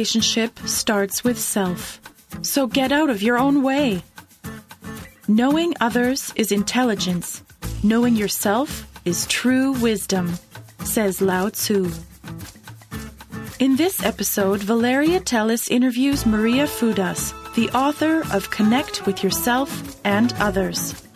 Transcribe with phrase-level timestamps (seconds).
[0.00, 2.00] Relationship starts with self,
[2.40, 4.02] so get out of your own way.
[5.28, 7.42] Knowing others is intelligence.
[7.82, 10.32] Knowing yourself is true wisdom,
[10.84, 11.90] says Lao Tzu.
[13.58, 20.32] In this episode, Valeria Teles interviews Maria Fudas, the author of Connect with Yourself and
[20.40, 21.09] Others.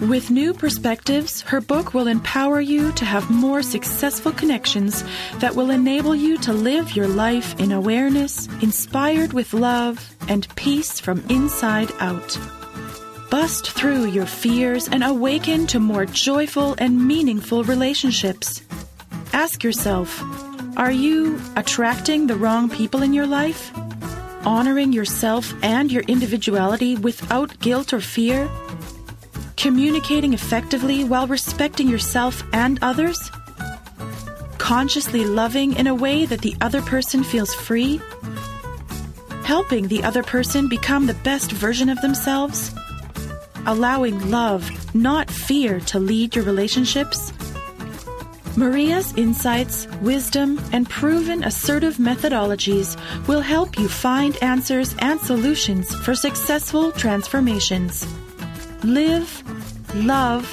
[0.00, 5.02] With new perspectives, her book will empower you to have more successful connections
[5.40, 11.00] that will enable you to live your life in awareness, inspired with love, and peace
[11.00, 12.38] from inside out.
[13.28, 18.62] Bust through your fears and awaken to more joyful and meaningful relationships.
[19.32, 20.22] Ask yourself
[20.76, 23.72] Are you attracting the wrong people in your life?
[24.46, 28.48] Honoring yourself and your individuality without guilt or fear?
[29.58, 33.18] Communicating effectively while respecting yourself and others?
[34.58, 38.00] Consciously loving in a way that the other person feels free?
[39.42, 42.72] Helping the other person become the best version of themselves?
[43.66, 47.32] Allowing love, not fear, to lead your relationships?
[48.56, 56.14] Maria's insights, wisdom, and proven assertive methodologies will help you find answers and solutions for
[56.14, 58.06] successful transformations.
[58.84, 59.42] Live,
[59.96, 60.46] love,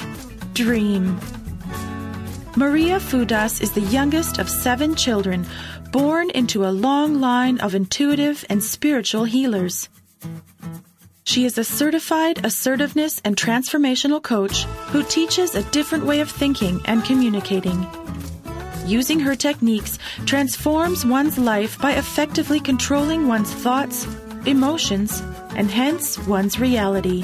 [0.56, 1.20] dream.
[2.56, 5.46] Maria Fudas is the youngest of seven children,
[5.92, 9.90] born into a long line of intuitive and spiritual healers.
[11.24, 16.82] She is a certified assertiveness and transformational coach who teaches a different way of thinking
[16.86, 17.86] and communicating.
[18.88, 24.08] Using her techniques transforms one's life by effectively controlling one's thoughts,
[24.48, 25.22] emotions,
[25.56, 27.24] and hence one's reality.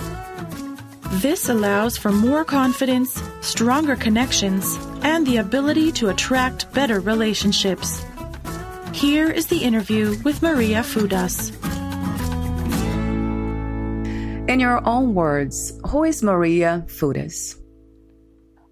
[1.20, 8.02] This allows for more confidence, stronger connections, and the ability to attract better relationships.
[8.94, 11.52] Here is the interview with Maria Fudas.
[14.50, 17.58] In your own words, who is Maria Fudas?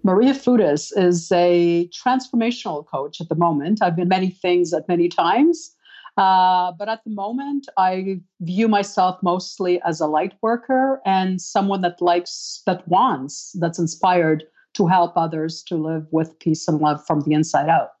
[0.02, 3.82] Maria Fudas is a transformational coach at the moment.
[3.82, 5.76] I've been many things at many times.
[6.20, 11.80] Uh, but at the moment, I view myself mostly as a light worker and someone
[11.80, 14.44] that likes, that wants, that's inspired
[14.74, 17.92] to help others to live with peace and love from the inside out.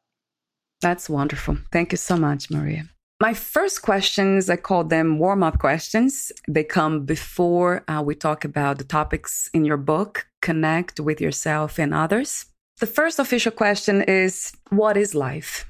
[0.82, 1.56] That's wonderful.
[1.72, 2.84] Thank you so much, Maria.
[3.22, 6.30] My first questions, I call them warm up questions.
[6.46, 11.78] They come before uh, we talk about the topics in your book, Connect with Yourself
[11.78, 12.44] and Others.
[12.80, 15.69] The first official question is What is life?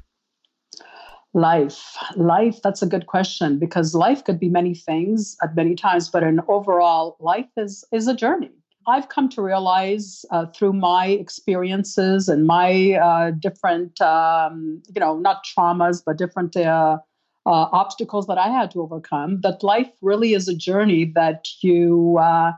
[1.32, 1.96] Life.
[2.16, 6.24] Life, that's a good question because life could be many things at many times, but
[6.24, 8.50] in overall, life is, is a journey.
[8.88, 15.18] I've come to realize uh, through my experiences and my uh, different, um, you know,
[15.18, 16.98] not traumas, but different uh,
[17.46, 22.18] uh, obstacles that I had to overcome, that life really is a journey that you,
[22.20, 22.52] uh,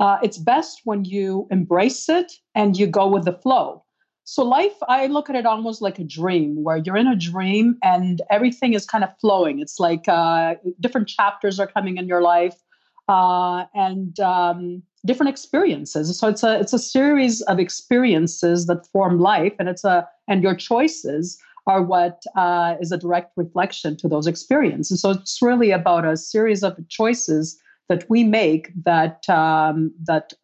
[0.00, 3.84] uh, it's best when you embrace it and you go with the flow.
[4.30, 7.78] So life, I look at it almost like a dream where you're in a dream
[7.82, 9.58] and everything is kind of flowing.
[9.58, 12.56] It's like uh, different chapters are coming in your life
[13.08, 16.18] uh, and um, different experiences.
[16.18, 20.42] So it's a it's a series of experiences that form life, and it's a and
[20.42, 25.00] your choices are what uh, is a direct reflection to those experiences.
[25.00, 27.58] So it's really about a series of choices
[27.88, 30.34] that we make that um, that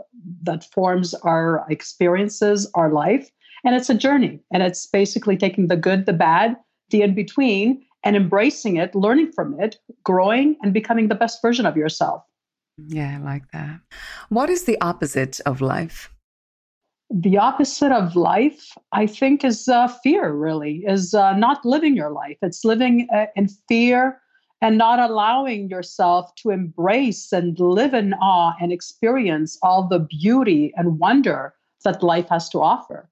[0.42, 3.28] that forms our experiences, our life,
[3.64, 4.40] and it's a journey.
[4.52, 6.56] And it's basically taking the good, the bad,
[6.90, 11.66] the in between, and embracing it, learning from it, growing, and becoming the best version
[11.66, 12.22] of yourself.
[12.76, 13.80] Yeah, I like that.
[14.28, 16.10] What is the opposite of life?
[17.10, 22.10] the opposite of life, I think, is uh, fear, really, is uh, not living your
[22.10, 22.38] life.
[22.42, 24.20] It's living uh, in fear
[24.60, 30.72] and not allowing yourself to embrace and live in awe and experience all the beauty
[30.76, 33.08] and wonder that life has to offer.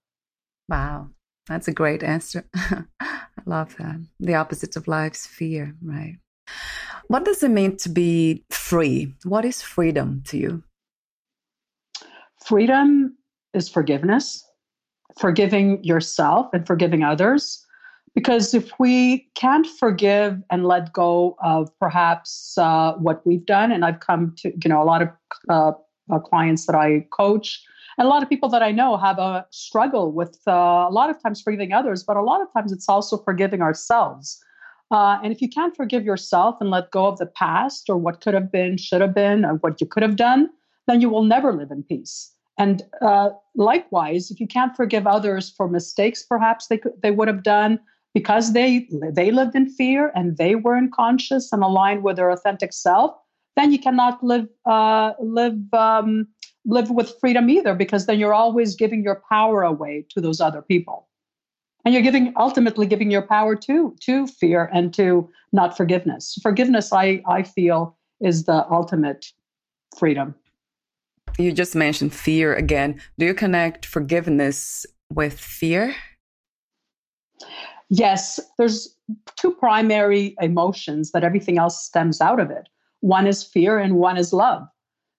[0.72, 1.10] Wow,
[1.48, 2.44] that's a great answer.
[2.54, 4.00] I love that.
[4.20, 6.16] The opposite of life's fear, right?
[7.08, 9.12] What does it mean to be free?
[9.24, 10.62] What is freedom to you?
[12.46, 13.14] Freedom
[13.52, 14.42] is forgiveness,
[15.20, 17.62] forgiving yourself and forgiving others.
[18.14, 23.84] Because if we can't forgive and let go of perhaps uh, what we've done, and
[23.84, 25.10] I've come to, you know, a lot of
[25.50, 25.72] uh,
[26.10, 27.62] uh, clients that I coach,
[27.98, 31.10] and a lot of people that I know have a struggle with uh, a lot
[31.10, 34.42] of times forgiving others, but a lot of times it's also forgiving ourselves.
[34.90, 38.20] Uh, and if you can't forgive yourself and let go of the past or what
[38.20, 40.50] could have been, should have been, or what you could have done,
[40.86, 42.32] then you will never live in peace.
[42.58, 47.28] And uh, likewise, if you can't forgive others for mistakes, perhaps they could, they would
[47.28, 47.80] have done
[48.14, 52.74] because they they lived in fear and they weren't conscious and aligned with their authentic
[52.74, 53.16] self,
[53.56, 56.28] then you cannot live uh, live um,
[56.64, 60.62] live with freedom either, because then you're always giving your power away to those other
[60.62, 61.08] people,
[61.84, 66.38] and you're giving ultimately giving your power to to fear and to not forgiveness.
[66.42, 69.26] Forgiveness, I I feel, is the ultimate
[69.98, 70.34] freedom
[71.38, 73.00] you just mentioned fear again.
[73.18, 75.94] Do you connect forgiveness with fear?
[77.88, 78.96] Yes, there's
[79.36, 82.68] two primary emotions that everything else stems out of it.
[83.00, 84.66] One is fear and one is love.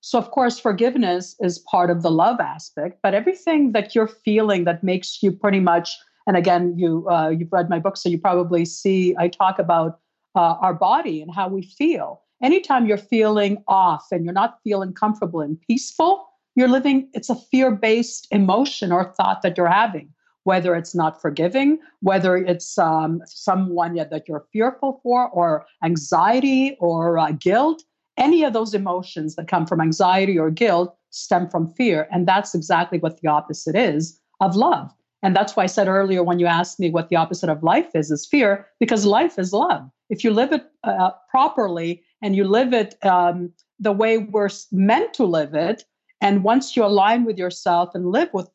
[0.05, 4.65] So of course forgiveness is part of the love aspect, but everything that you're feeling
[4.65, 5.97] that makes you pretty much
[6.27, 9.99] and again you uh, you've read my book so you probably see I talk about
[10.35, 14.93] uh, our body and how we feel anytime you're feeling off and you're not feeling
[14.93, 20.09] comfortable and peaceful, you're living, it's a fear based emotion or thought that you're having,
[20.43, 27.17] whether it's not forgiving, whether it's um, someone that you're fearful for, or anxiety or
[27.17, 27.83] uh, guilt.
[28.17, 32.07] Any of those emotions that come from anxiety or guilt stem from fear.
[32.11, 34.91] And that's exactly what the opposite is of love.
[35.21, 37.89] And that's why I said earlier when you asked me what the opposite of life
[37.95, 39.89] is, is fear, because life is love.
[40.09, 45.13] If you live it uh, properly and you live it um, the way we're meant
[45.13, 45.85] to live it,
[46.19, 48.49] and once you align with yourself and live with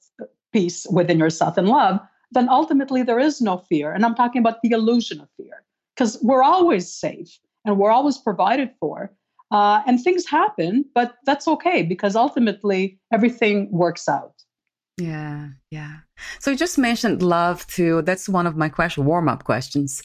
[0.52, 2.00] peace within yourself and love,
[2.32, 3.92] then ultimately there is no fear.
[3.92, 5.64] And I'm talking about the illusion of fear
[5.94, 9.10] because we're always safe and we're always provided for.
[9.50, 14.34] Uh, and things happen, but that's okay because ultimately everything works out.
[14.98, 15.98] Yeah, yeah.
[16.38, 18.02] So you just mentioned love too.
[18.02, 20.02] That's one of my question warm up questions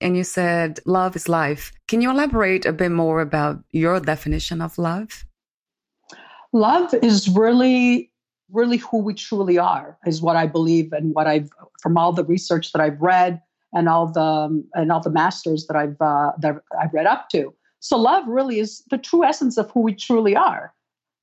[0.00, 1.72] and you said love is life.
[1.86, 5.24] Can you elaborate a bit more about your definition of love?
[6.52, 8.10] Love is really,
[8.50, 11.50] really who we truly are, is what I believe, and what I've
[11.82, 13.40] from all the research that I've read
[13.74, 17.54] and all the and all the masters that I've uh, that I've read up to.
[17.80, 20.72] So love really is the true essence of who we truly are.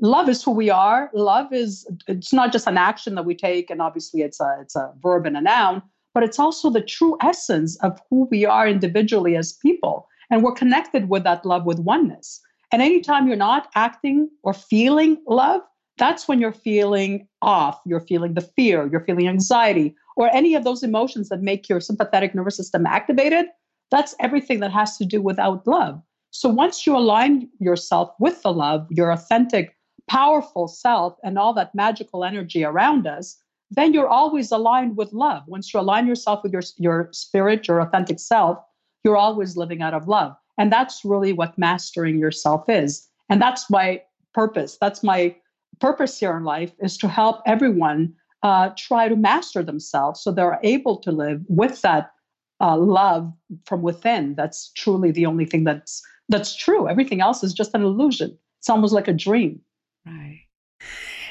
[0.02, 1.10] Love is who we are.
[1.14, 4.76] Love is it's not just an action that we take, and obviously it's a it's
[4.76, 5.82] a verb and a noun
[6.16, 10.08] but it's also the true essence of who we are individually as people.
[10.32, 12.42] And we're connected with that love with oneness.
[12.72, 15.62] And anytime you're not acting or feeling love,
[15.98, 20.64] that's when you're feeling off, you're feeling the fear, you're feeling anxiety, or any of
[20.64, 23.48] those emotions that make your sympathetic nervous system activated.
[23.92, 26.02] That's everything that has to do without love.
[26.38, 29.78] So once you align yourself with the love, your authentic,
[30.10, 33.38] powerful self, and all that magical energy around us,
[33.72, 35.44] then you're always aligned with love.
[35.48, 38.58] Once you align yourself with your, your spirit, your authentic self,
[39.06, 40.36] you're always living out of love.
[40.58, 43.08] And that's really what mastering yourself is.
[43.30, 44.02] And that's my
[44.34, 44.78] purpose.
[44.82, 45.38] That's my
[45.80, 48.14] purpose here in life is to help everyone
[48.44, 52.12] uh, try to master themselves so they're able to live with that
[52.60, 53.32] uh, love
[53.66, 54.36] from within.
[54.36, 56.88] That's truly the only thing that's that's true.
[56.88, 58.38] Everything else is just an illusion.
[58.60, 59.62] It's almost like a dream.
[60.06, 60.42] Right.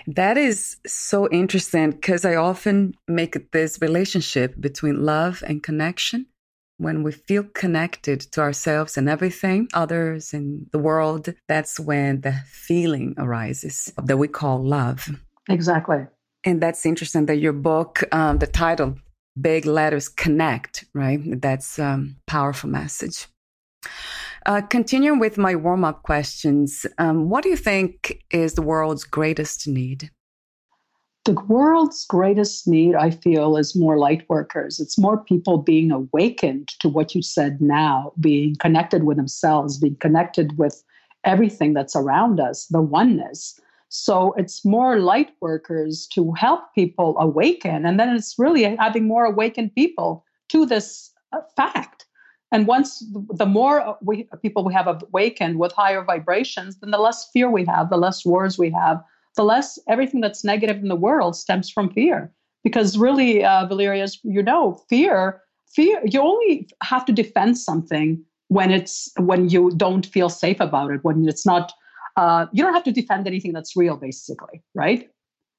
[0.07, 6.27] That is so interesting because I often make this relationship between love and connection.
[6.77, 12.33] When we feel connected to ourselves and everything, others and the world, that's when the
[12.47, 15.09] feeling arises that we call love.
[15.49, 16.07] Exactly.
[16.43, 18.97] And that's interesting that your book, um, the title,
[19.41, 21.21] Big Letters Connect, right?
[21.41, 23.27] That's a um, powerful message.
[24.47, 29.05] Uh, continuing with my warm up questions, um, what do you think is the world's
[29.05, 30.11] greatest need?
[31.25, 34.79] The world's greatest need, I feel, is more light workers.
[34.79, 39.97] It's more people being awakened to what you said now, being connected with themselves, being
[39.97, 40.85] connected with
[41.25, 43.59] everything that's around us, the oneness.
[43.89, 47.87] So it's more light workers to help people awaken.
[47.87, 52.04] And then it's really having more awakened people to this uh, fact.
[52.55, 57.29] And once the more we, people we have awakened with higher vibrations, then the less
[57.33, 59.03] fear we have, the less wars we have,
[59.35, 62.33] the less everything that's negative in the world stems from fear.
[62.63, 65.43] Because really, uh, Valeria, you know, fear,
[65.75, 70.93] fear, you only have to defend something when it's when you don't feel safe about
[70.93, 71.73] it, when it's not
[72.17, 75.11] uh, you don't have to defend anything that's real, basically, right?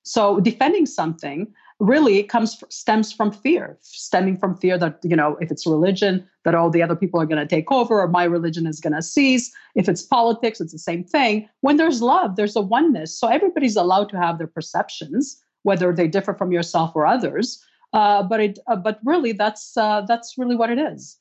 [0.04, 5.38] So defending something really it comes stems from fear, stemming from fear that you know
[5.42, 8.24] if it's religion, that all the other people are going to take over, or my
[8.24, 9.52] religion is going to cease.
[9.76, 11.50] If it's politics, it's the same thing.
[11.62, 13.18] When there's love, there's a oneness.
[13.18, 17.64] So everybody's allowed to have their perceptions, whether they differ from yourself or others.
[17.94, 21.18] Uh, but it, uh, but really, that's uh, that's really what it is.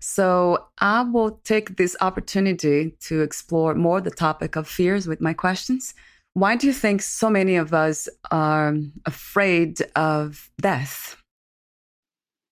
[0.00, 5.32] So I will take this opportunity to explore more the topic of fears with my
[5.32, 5.94] questions.
[6.34, 11.16] Why do you think so many of us are afraid of death?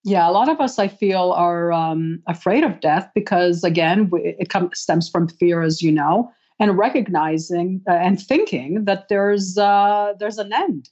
[0.04, 4.49] Yeah, a lot of us, I feel, are um, afraid of death because, again, it
[4.49, 10.14] comes, stems from fear, as you know, and recognizing uh, and thinking that there's uh,
[10.18, 10.88] there's an end.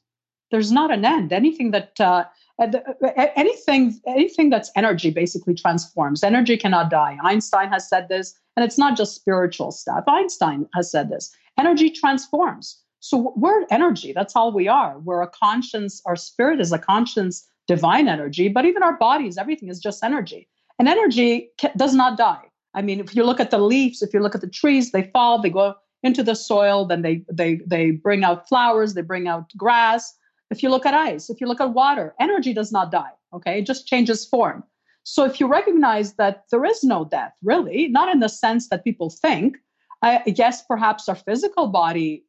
[0.50, 1.32] There's not an end.
[1.32, 2.24] Anything that uh,
[2.58, 2.68] uh,
[3.36, 8.78] anything anything that's energy basically transforms energy cannot die einstein has said this and it's
[8.78, 12.82] not just spiritual stuff einstein has said this energy transforms.
[13.00, 14.12] So we're energy.
[14.12, 14.98] That's all we are.
[14.98, 19.68] We're a conscience our spirit is a conscience divine energy but even our bodies everything
[19.68, 20.48] is just energy.
[20.78, 22.44] And energy does not die.
[22.74, 25.04] I mean if you look at the leaves if you look at the trees they
[25.04, 29.28] fall they go into the soil then they they they bring out flowers they bring
[29.28, 30.14] out grass.
[30.50, 33.58] If you look at ice, if you look at water, energy does not die, okay?
[33.58, 34.62] It just changes form.
[35.02, 38.84] So if you recognize that there is no death, really, not in the sense that
[38.84, 39.56] people think,
[40.02, 42.24] I, yes, perhaps our physical body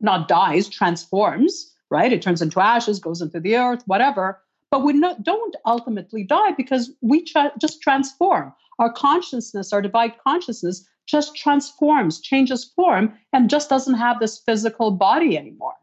[0.00, 2.12] not dies, transforms, right?
[2.12, 4.40] It turns into ashes, goes into the earth, whatever.
[4.70, 8.52] But we no, don't ultimately die because we tra- just transform.
[8.78, 14.90] Our consciousness, our divine consciousness, just transforms, changes form, and just doesn't have this physical
[14.90, 15.74] body anymore.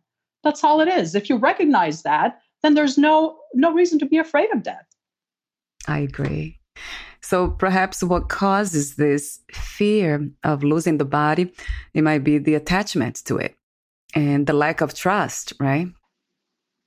[0.44, 1.16] That's all it is.
[1.16, 4.86] If you recognize that, then there's no no reason to be afraid of death.
[5.88, 6.60] I agree.
[7.24, 11.52] So perhaps what causes this fear of losing the body,
[11.94, 13.56] it might be the attachment to it
[14.14, 15.88] and the lack of trust, right?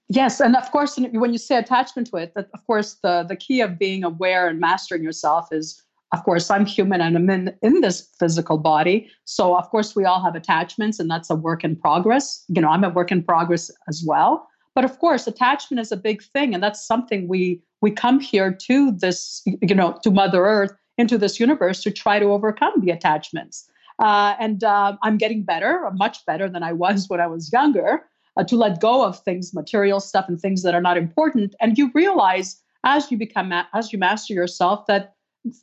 [0.08, 3.34] Yes, and of course, when you say attachment to it, that of course the the
[3.34, 7.52] key of being aware and mastering yourself is of course i'm human and i'm in,
[7.62, 9.10] in this physical body.
[9.24, 12.44] So of course we all have attachments and that's a work in progress.
[12.48, 14.46] You know i'm a work in progress as well.
[14.76, 18.52] But of course attachment is a big thing and that's something we we come here
[18.52, 22.90] to this you know to mother earth into this universe to try to overcome the
[22.90, 23.68] attachments
[24.02, 28.04] uh, and uh, i'm getting better much better than i was when i was younger
[28.36, 31.78] uh, to let go of things material stuff and things that are not important and
[31.78, 35.16] you realize as you become as you master yourself that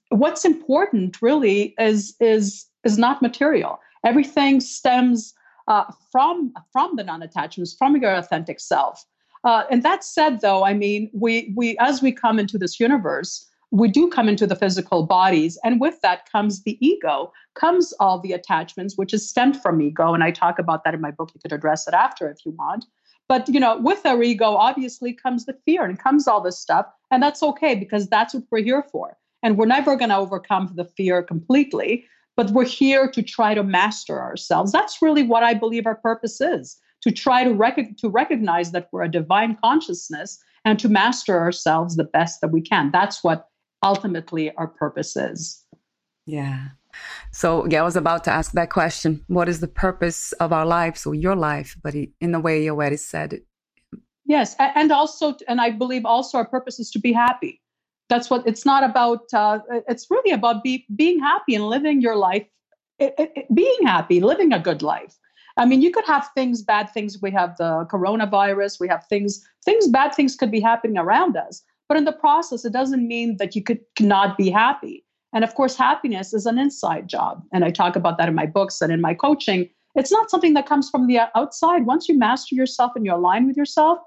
[0.09, 3.79] what's important really is is is not material.
[4.05, 5.33] Everything stems
[5.67, 9.03] uh, from from the non-attachments, from your authentic self.
[9.43, 13.49] Uh, and that said, though, I mean, we we as we come into this universe,
[13.71, 18.19] we do come into the physical bodies, and with that comes the ego, comes all
[18.19, 20.13] the attachments, which is stemmed from ego.
[20.13, 21.31] And I talk about that in my book.
[21.33, 22.85] You could address it after if you want.
[23.27, 26.85] But you know, with our ego, obviously comes the fear and comes all this stuff,
[27.11, 29.17] and that's okay because that's what we're here for.
[29.41, 32.05] And we're never going to overcome the fear completely,
[32.37, 34.71] but we're here to try to master ourselves.
[34.71, 38.89] That's really what I believe our purpose is to try to, rec- to recognize that
[38.91, 42.91] we're a divine consciousness and to master ourselves the best that we can.
[42.91, 43.47] That's what
[43.83, 45.63] ultimately our purpose is.
[46.25, 46.69] Yeah.
[47.31, 49.23] So, yeah, I was about to ask that question.
[49.27, 51.75] What is the purpose of our lives or your life?
[51.83, 53.45] But in the way you already said it.
[54.25, 54.55] Yes.
[54.59, 57.61] And also, and I believe also our purpose is to be happy
[58.09, 62.15] that's what it's not about uh, it's really about be, being happy and living your
[62.15, 62.45] life
[62.99, 65.15] it, it, being happy living a good life
[65.57, 69.45] i mean you could have things bad things we have the coronavirus we have things
[69.65, 73.37] things bad things could be happening around us but in the process it doesn't mean
[73.37, 77.65] that you could not be happy and of course happiness is an inside job and
[77.65, 80.65] i talk about that in my books and in my coaching it's not something that
[80.65, 83.99] comes from the outside once you master yourself and you align with yourself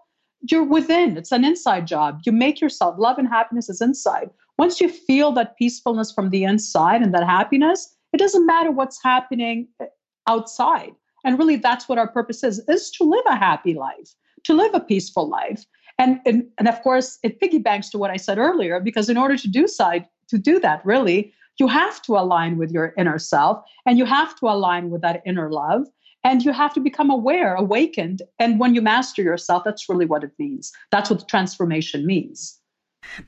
[0.51, 1.17] you're within.
[1.17, 2.21] It's an inside job.
[2.25, 4.31] You make yourself love and happiness is inside.
[4.59, 9.03] Once you feel that peacefulness from the inside and that happiness, it doesn't matter what's
[9.03, 9.69] happening
[10.27, 10.93] outside.
[11.27, 14.15] And really that's what our purpose is, is to live a happy life,
[14.45, 15.67] to live a peaceful life.
[15.99, 19.37] And, and, and of course, it piggybacks to what I said earlier, because in order
[19.37, 23.63] to do side, to do that, really, you have to align with your inner self
[23.87, 25.87] and you have to align with that inner love
[26.23, 28.23] and you have to become aware, awakened.
[28.39, 30.73] And when you master yourself, that's really what it means.
[30.91, 32.61] That's what transformation means.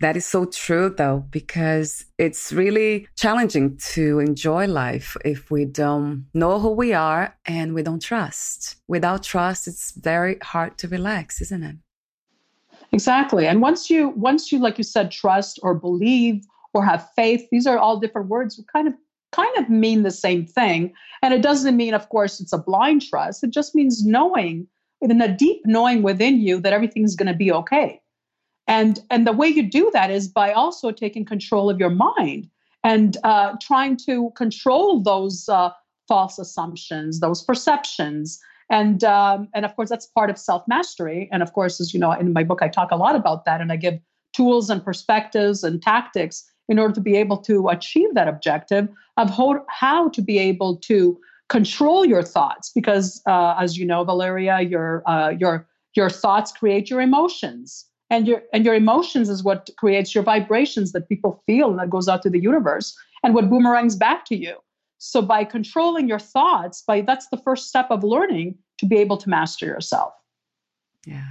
[0.00, 6.26] That is so true, though, because it's really challenging to enjoy life if we don't
[6.34, 8.76] know who we are and we don't trust.
[8.88, 11.76] Without trust, it's very hard to relax, isn't it?
[12.92, 13.46] Exactly.
[13.46, 17.66] And once you, once you, like you said, trust or believe or have faith, these
[17.66, 18.94] are all different words, kind of
[19.32, 20.92] kind of mean the same thing.
[21.22, 23.44] And it doesn't mean, of course, it's a blind trust.
[23.44, 24.66] It just means knowing,
[25.00, 28.00] in a deep knowing within you that everything's going to be okay.
[28.68, 32.48] And, and the way you do that is by also taking control of your mind
[32.84, 35.70] and uh, trying to control those uh,
[36.06, 38.38] false assumptions, those perceptions.
[38.70, 41.28] And, um, and of course, that's part of self mastery.
[41.32, 43.60] And of course, as you know, in my book, I talk a lot about that
[43.60, 43.98] and I give
[44.34, 49.30] tools and perspectives and tactics in order to be able to achieve that objective of
[49.30, 54.60] how, how to be able to control your thoughts because uh, as you know valeria
[54.60, 59.70] your uh, your your thoughts create your emotions and your and your emotions is what
[59.76, 63.50] creates your vibrations that people feel and that goes out to the universe and what
[63.50, 64.56] boomerangs back to you
[64.98, 69.16] so by controlling your thoughts by that's the first step of learning to be able
[69.16, 70.12] to master yourself
[71.06, 71.24] yeah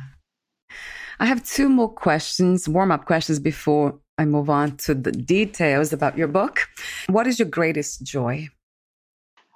[1.19, 5.93] i have two more questions warm up questions before I move on to the details
[5.93, 6.67] about your book.
[7.07, 8.49] What is your greatest joy?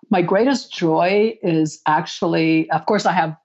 [0.10, 3.36] My greatest joy is actually, of course, I have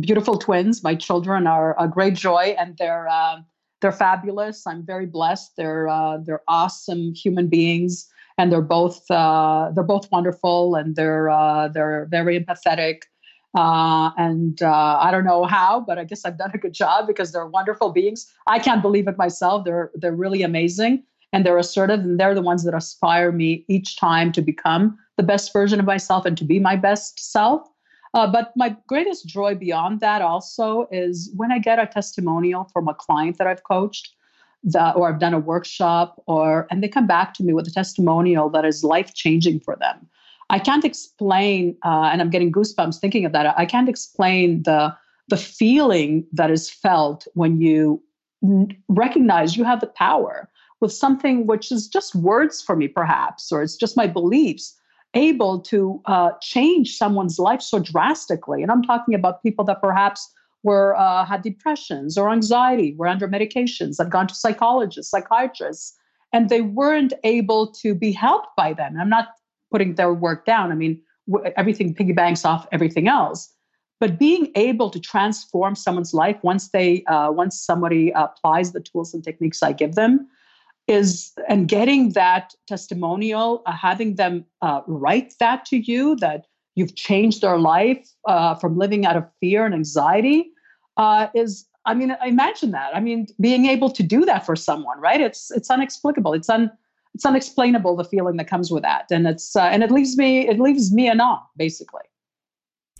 [0.00, 0.82] beautiful twins.
[0.82, 3.40] My children are a great joy, and they're uh,
[3.80, 4.66] they're fabulous.
[4.66, 5.52] I'm very blessed.
[5.56, 11.30] They're uh, they're awesome human beings, and they're both uh, they're both wonderful, and they're
[11.30, 13.02] uh, they're very empathetic.
[13.54, 17.06] Uh, and uh, I don't know how, but I guess I've done a good job
[17.06, 18.30] because they're wonderful beings.
[18.46, 19.64] I can't believe it myself.
[19.64, 21.02] They're they're really amazing
[21.32, 25.22] and they're assertive and they're the ones that aspire me each time to become the
[25.22, 27.66] best version of myself and to be my best self.
[28.14, 32.88] Uh, but my greatest joy beyond that also is when I get a testimonial from
[32.88, 34.14] a client that I've coached
[34.64, 37.70] that, or I've done a workshop or and they come back to me with a
[37.70, 40.08] testimonial that is life changing for them
[40.50, 43.58] I can't explain, uh, and I'm getting goosebumps thinking of that.
[43.58, 44.94] I can't explain the
[45.28, 48.00] the feeling that is felt when you
[48.44, 50.48] n- recognize you have the power
[50.80, 54.78] with something which is just words for me, perhaps, or it's just my beliefs,
[55.16, 58.62] able to uh, change someone's life so drastically.
[58.62, 60.30] And I'm talking about people that perhaps
[60.62, 65.96] were uh, had depressions or anxiety, were under medications, had gone to psychologists, psychiatrists,
[66.32, 68.96] and they weren't able to be helped by them.
[69.00, 69.28] I'm not
[69.70, 70.72] putting their work down.
[70.72, 71.00] I mean,
[71.56, 73.52] everything piggybacks off everything else.
[73.98, 79.14] But being able to transform someone's life once they uh, once somebody applies the tools
[79.14, 80.28] and techniques I give them
[80.88, 86.94] is and getting that testimonial, uh, having them uh, write that to you that you've
[86.94, 90.50] changed their life uh, from living out of fear and anxiety
[90.96, 92.96] uh, is I mean, imagine that.
[92.96, 95.20] I mean, being able to do that for someone, right?
[95.20, 96.32] It's it's inexplicable.
[96.32, 96.70] It's un
[97.16, 100.46] it's unexplainable the feeling that comes with that and it's uh, and it leaves me
[100.46, 102.02] it leaves me in awe basically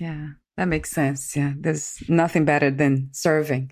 [0.00, 3.70] yeah that makes sense yeah there's nothing better than serving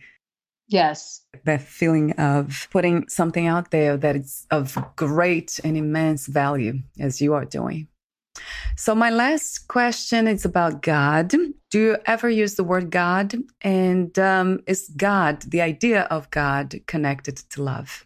[0.69, 1.23] yes.
[1.45, 7.21] That feeling of putting something out there that is of great and immense value as
[7.21, 7.89] you are doing.
[8.77, 11.29] So my last question is about god.
[11.71, 13.35] Do you ever use the word god?
[13.63, 18.05] And um, is god the idea of god connected to love?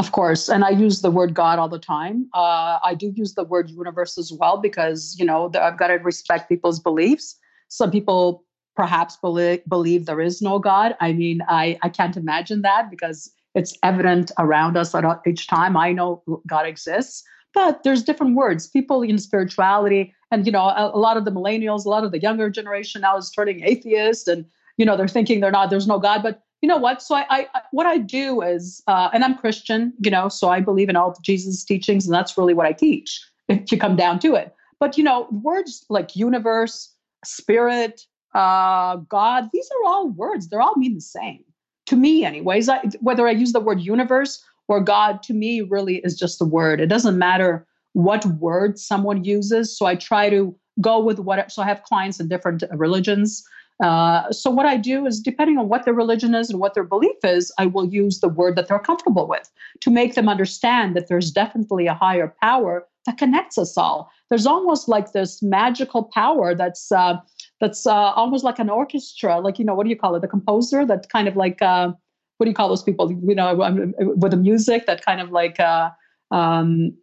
[0.00, 2.30] Of course, and I use the word God all the time.
[2.32, 5.96] Uh, I do use the word universe as well because you know I've got to
[5.96, 7.36] respect people's beliefs.
[7.68, 8.42] Some people
[8.76, 10.96] perhaps believe, believe there is no God.
[11.00, 15.76] I mean, I I can't imagine that because it's evident around us at each time.
[15.76, 18.68] I know God exists, but there's different words.
[18.68, 22.12] People in spirituality, and you know, a, a lot of the millennials, a lot of
[22.12, 24.44] the younger generation now is turning atheist, and
[24.76, 25.70] you know, they're thinking they're not.
[25.70, 27.02] There's no God, but you know what?
[27.02, 30.60] So I, I what I do is, uh, and I'm Christian, you know, so I
[30.60, 33.20] believe in all Jesus' teachings, and that's really what I teach.
[33.48, 39.50] If you come down to it, but you know, words like universe, spirit, uh, God,
[39.52, 40.48] these are all words.
[40.48, 41.44] They're all mean the same
[41.90, 42.68] to me, anyways.
[42.68, 46.44] I, whether I use the word universe or God, to me, really is just a
[46.44, 46.80] word.
[46.80, 49.76] It doesn't matter what word someone uses.
[49.76, 51.50] So I try to go with what.
[51.50, 53.44] So I have clients in different religions.
[53.82, 56.84] Uh, so what I do is, depending on what their religion is and what their
[56.84, 60.94] belief is, I will use the word that they're comfortable with to make them understand
[60.94, 64.10] that there's definitely a higher power that connects us all.
[64.28, 67.16] There's almost like this magical power that's uh,
[67.60, 70.20] that's uh, almost like an orchestra, like you know, what do you call it?
[70.20, 71.92] The composer that kind of like uh,
[72.38, 73.12] what do you call those people?
[73.12, 73.54] You know,
[73.98, 75.60] with the music that kind of like.
[75.60, 75.90] Uh,
[76.30, 76.96] um,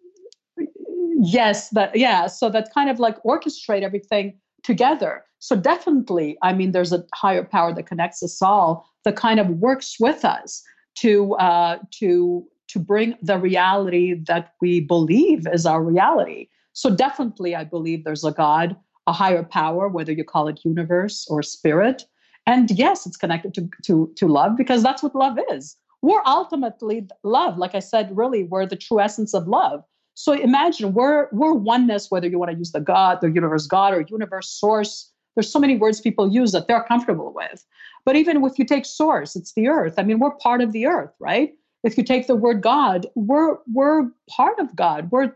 [1.21, 2.27] yes, that yeah.
[2.27, 5.23] So that kind of like orchestrate everything together.
[5.39, 9.49] So definitely, I mean, there's a higher power that connects us all that kind of
[9.49, 10.63] works with us
[10.95, 16.49] to uh, to to bring the reality that we believe is our reality.
[16.73, 18.75] So definitely, I believe there's a God,
[19.07, 22.05] a higher power, whether you call it universe or spirit.
[22.45, 25.75] And yes, it's connected to to to love because that's what love is.
[26.01, 27.57] We're ultimately love.
[27.57, 29.83] Like I said, really, we're the true essence of love.
[30.13, 33.93] So imagine we're we're oneness, whether you want to use the God, the universe God,
[33.93, 35.11] or universe source.
[35.35, 37.65] There's so many words people use that they're comfortable with.
[38.05, 39.95] But even if you take source, it's the earth.
[39.97, 41.53] I mean, we're part of the earth, right?
[41.83, 45.11] If you take the word God, we're we're part of God.
[45.11, 45.33] We're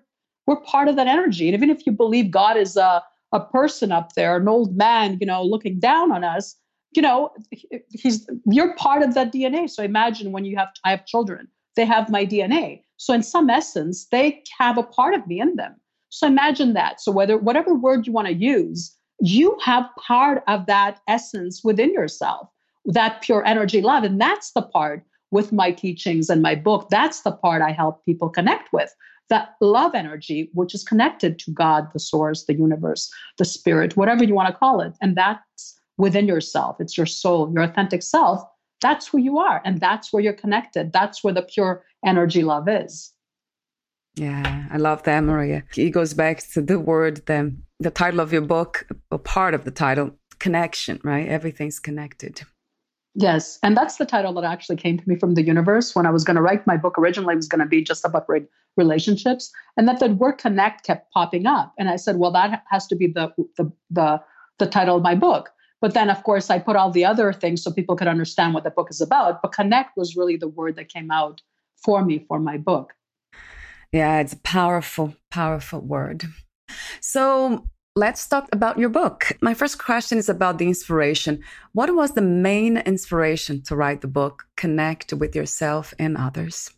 [0.48, 1.48] we're part of that energy.
[1.48, 5.18] And even if you believe God is a, a person up there, an old man,
[5.20, 6.56] you know, looking down on us,
[6.96, 7.32] you know,
[7.90, 9.70] he's you're part of that DNA.
[9.70, 12.84] So imagine when you have I have children, they have my DNA.
[12.98, 15.76] So in some essence, they have a part of me in them.
[16.10, 17.00] So imagine that.
[17.00, 21.94] So whether whatever word you want to use, you have part of that essence within
[21.94, 22.50] yourself,
[22.86, 24.04] that pure energy love.
[24.04, 26.90] And that's the part with my teachings and my book.
[26.90, 28.94] That's the part I help people connect with.
[29.32, 34.24] That love energy, which is connected to God, the source, the universe, the spirit, whatever
[34.24, 34.94] you want to call it.
[35.02, 36.76] And that's within yourself.
[36.80, 38.44] It's your soul, your authentic self.
[38.82, 39.62] That's who you are.
[39.64, 40.92] And that's where you're connected.
[40.92, 43.14] That's where the pure energy love is.
[44.16, 45.64] Yeah, I love that, Maria.
[45.78, 49.64] It goes back to the word, the, the title of your book, a part of
[49.64, 51.28] the title, connection, right?
[51.28, 52.42] Everything's connected.
[53.14, 53.60] Yes.
[53.62, 56.24] And that's the title that actually came to me from the universe when I was
[56.24, 56.98] going to write my book.
[56.98, 58.28] Originally, it was going to be just about
[58.78, 59.52] relationships.
[59.76, 61.74] And that the word connect kept popping up.
[61.78, 64.22] And I said, well, that has to be the, the, the,
[64.60, 65.50] the title of my book.
[65.82, 68.64] But then, of course, I put all the other things so people could understand what
[68.64, 69.42] the book is about.
[69.42, 71.42] But connect was really the word that came out
[71.84, 72.94] for me for my book.
[73.92, 76.24] Yeah, it's a powerful, powerful word.
[77.02, 79.38] So let's talk about your book.
[79.42, 81.44] My first question is about the inspiration.
[81.74, 86.72] What was the main inspiration to write the book, Connect with Yourself and Others?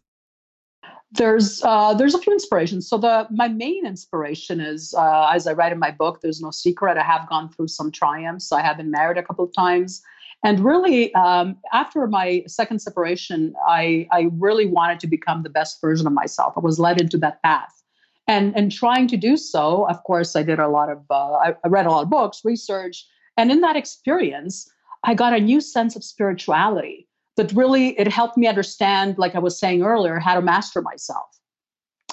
[1.12, 2.90] There's uh, there's a few inspirations.
[2.90, 6.22] So the my main inspiration is uh, as I write in my book.
[6.22, 6.98] There's no secret.
[6.98, 8.52] I have gone through some triumphs.
[8.52, 10.02] I have been married a couple of times.
[10.44, 15.80] And really, um, after my second separation, I, I really wanted to become the best
[15.80, 16.56] version of myself.
[16.58, 17.83] I was led into that path.
[18.28, 21.56] And, and trying to do so, of course, I did a lot of, uh, I,
[21.64, 23.06] I read a lot of books, research.
[23.36, 24.70] And in that experience,
[25.04, 29.40] I got a new sense of spirituality that really it helped me understand, like I
[29.40, 31.28] was saying earlier, how to master myself.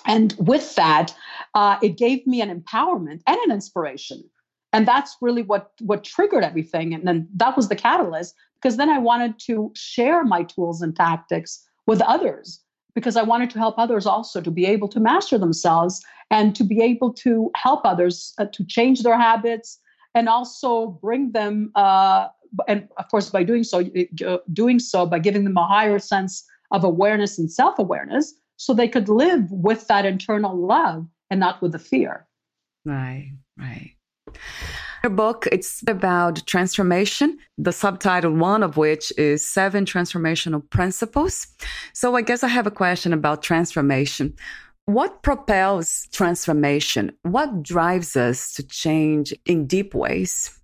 [0.07, 1.15] And with that,
[1.55, 4.25] uh, it gave me an empowerment and an inspiration
[4.73, 8.91] and that's really what what triggered everything and then that was the catalyst because then
[8.91, 12.61] i wanted to share my tools and tactics with others
[12.95, 16.01] because i wanted to help others also to be able to master themselves
[16.31, 19.79] and to be able to help others uh, to change their habits
[20.15, 22.29] and also bring them uh,
[22.69, 23.85] and of course by doing so
[24.27, 28.89] uh, doing so by giving them a higher sense of awareness and self-awareness so they
[28.89, 32.27] could live with that internal love and not with the fear.
[32.85, 33.95] Right right
[35.03, 41.47] your book, it's about transformation, the subtitle one of which is Seven Transformational Principles.
[41.93, 44.35] So I guess I have a question about transformation.
[44.87, 47.13] What propels transformation?
[47.23, 50.57] What drives us to change in deep ways?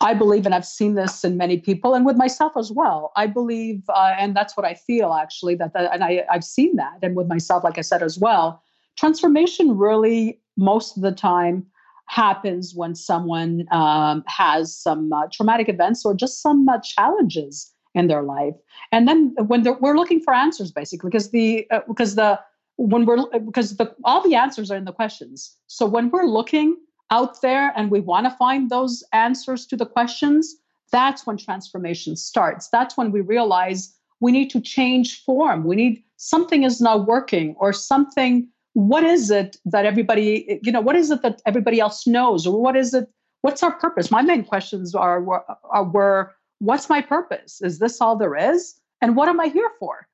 [0.00, 3.12] I believe, and I've seen this in many people, and with myself as well.
[3.16, 5.54] I believe, uh, and that's what I feel actually.
[5.54, 8.62] That, that and I, I've seen that, and with myself, like I said as well.
[8.96, 11.66] Transformation really, most of the time,
[12.06, 18.08] happens when someone um, has some uh, traumatic events or just some uh, challenges in
[18.08, 18.54] their life.
[18.92, 22.40] And then when we're looking for answers basically because the uh, because the
[22.76, 25.56] when we're because the all the answers are in the questions.
[25.66, 26.76] So when we're looking
[27.10, 30.56] out there and we want to find those answers to the questions
[30.94, 32.68] that's when transformation starts.
[32.68, 35.64] That's when we realize we need to change form.
[35.64, 40.80] We need something is not working or something what is it that everybody you know
[40.80, 42.46] what is it that everybody else knows?
[42.46, 43.08] Or what is it
[43.42, 44.10] what's our purpose?
[44.10, 47.60] My main questions are, were, what's my purpose?
[47.60, 48.74] Is this all there is?
[49.02, 50.08] And what am i here for?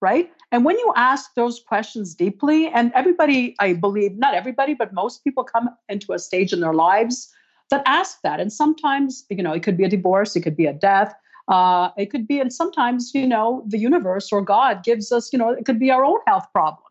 [0.00, 0.30] Right?
[0.52, 5.24] And when you ask those questions deeply and everybody i believe not everybody but most
[5.24, 7.32] people come into a stage in their lives
[7.70, 8.38] that ask that.
[8.38, 11.14] And sometimes you know it could be a divorce it could be a death
[11.48, 15.38] uh, it could be and sometimes you know the universe or god gives us you
[15.38, 16.83] know it could be our own health problem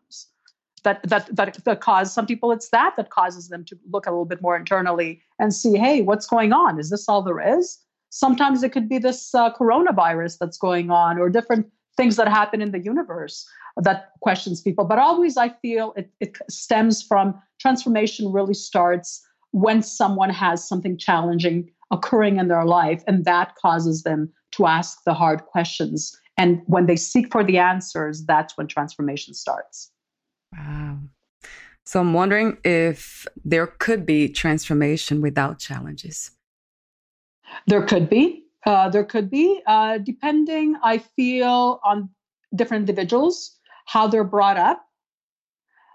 [0.84, 4.10] that that that that cause some people it's that that causes them to look a
[4.10, 7.78] little bit more internally and see hey what's going on is this all there is
[8.10, 11.66] sometimes it could be this uh, coronavirus that's going on or different
[11.96, 16.36] things that happen in the universe that questions people but always i feel it, it
[16.48, 23.24] stems from transformation really starts when someone has something challenging occurring in their life, and
[23.24, 26.16] that causes them to ask the hard questions.
[26.36, 29.90] And when they seek for the answers, that's when transformation starts.
[30.56, 30.98] Wow.
[31.84, 36.30] So I'm wondering if there could be transformation without challenges.
[37.66, 38.44] There could be.
[38.64, 42.08] Uh, there could be, uh, depending, I feel, on
[42.54, 44.86] different individuals, how they're brought up.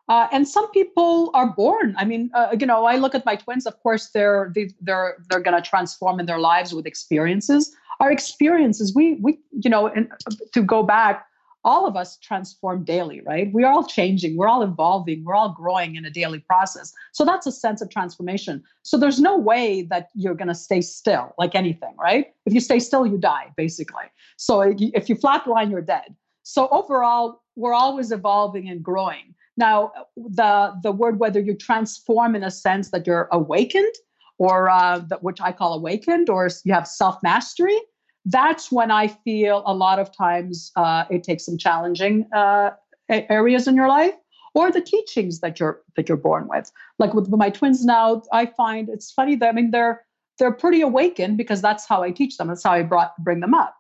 [0.08, 1.96] Uh, and some people are born.
[1.98, 3.66] I mean, uh, you know, I look at my twins.
[3.66, 7.76] Of course, they're they, they're they're going to transform in their lives with experiences.
[8.00, 10.12] Our experiences, we we you know, and
[10.54, 11.26] to go back,
[11.64, 13.52] all of us transform daily, right?
[13.52, 16.94] We're all changing, we're all evolving, we're all growing in a daily process.
[17.12, 18.64] So that's a sense of transformation.
[18.84, 22.28] So there's no way that you're going to stay still like anything, right?
[22.46, 24.06] If you stay still, you die, basically.
[24.38, 26.16] So if you flatline, you're dead.
[26.44, 29.36] So overall, we're always evolving and growing.
[29.58, 33.94] Now, the the word whether you transform in a sense that you're awakened,
[34.38, 37.78] or uh, that which I call awakened, or you have self mastery,
[38.26, 42.72] that's when I feel a lot of times uh, it takes some challenging uh,
[43.10, 44.14] areas in your life
[44.54, 46.72] or the teachings that you're that you're born with.
[46.98, 50.06] Like with my twins now, I find it's funny that I mean they're
[50.38, 52.48] they're pretty awakened because that's how I teach them.
[52.48, 53.76] That's how I brought bring them up.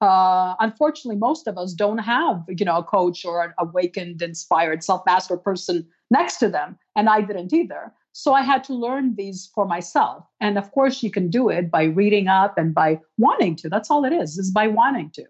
[0.00, 4.82] Uh, unfortunately, most of us don't have you know a coach or an awakened, inspired,
[4.82, 7.92] self master person next to them, and I didn't either.
[8.16, 10.24] So I had to learn these for myself.
[10.40, 13.68] And of course, you can do it by reading up and by wanting to.
[13.68, 15.24] That's all it is, is by wanting to.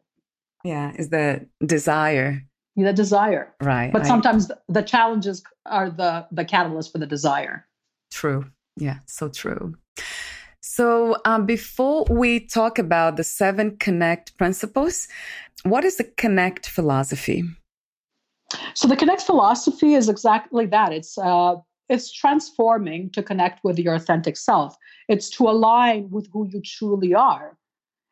[0.65, 2.43] Yeah, is the desire.
[2.77, 3.55] The desire.
[3.63, 3.91] Right.
[3.91, 7.67] But sometimes I, the challenges are the the catalyst for the desire.
[8.13, 8.45] True.
[8.77, 9.75] Yeah, so true.
[10.61, 15.09] So, um, before we talk about the seven connect principles,
[15.63, 17.45] what is the connect philosophy?
[18.75, 20.93] So, the connect philosophy is exactly that.
[20.93, 21.57] It's uh,
[21.89, 24.77] it's transforming to connect with your authentic self.
[25.09, 27.57] It's to align with who you truly are.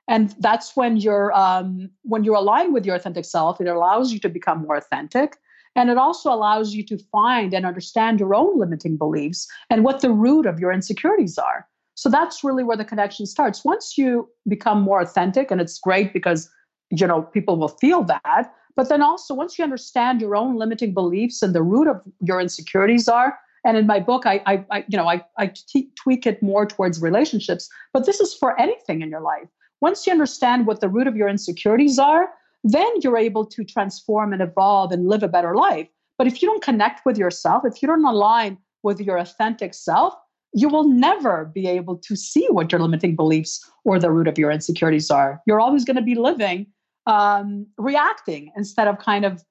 [0.09, 4.19] And that's when you're um, when you're aligned with your authentic self, it allows you
[4.21, 5.37] to become more authentic.
[5.75, 10.01] And it also allows you to find and understand your own limiting beliefs and what
[10.01, 11.67] the root of your insecurities are.
[11.95, 13.65] So that's really where the connection starts.
[13.65, 16.51] Once you become more authentic, and it's great because
[16.91, 20.93] you know people will feel that, but then also once you understand your own limiting
[20.93, 24.85] beliefs and the root of your insecurities are, and in my book, I, I, I
[24.89, 27.69] you know, I, I t- tweak it more towards relationships.
[27.93, 29.49] But this is for anything in your life.
[29.81, 32.29] Once you understand what the root of your insecurities are,
[32.65, 35.89] then you're able to transform and evolve and live a better life.
[36.19, 40.15] But if you don't connect with yourself, if you don't align with your authentic self,
[40.55, 44.39] you will never be able to see what your limiting beliefs or the root of
[44.39, 45.41] your insecurities are.
[45.47, 46.67] You're always going to be living
[47.07, 49.43] um, reacting instead of kind of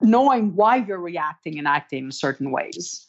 [0.00, 3.06] knowing why you're reacting and acting in certain ways.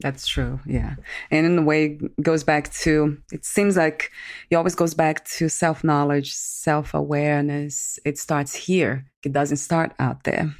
[0.00, 0.60] That's true.
[0.64, 0.94] Yeah.
[1.30, 4.12] And in a way goes back to it seems like
[4.48, 7.98] it always goes back to self-knowledge, self-awareness.
[8.04, 9.06] It starts here.
[9.24, 10.54] It doesn't start out there.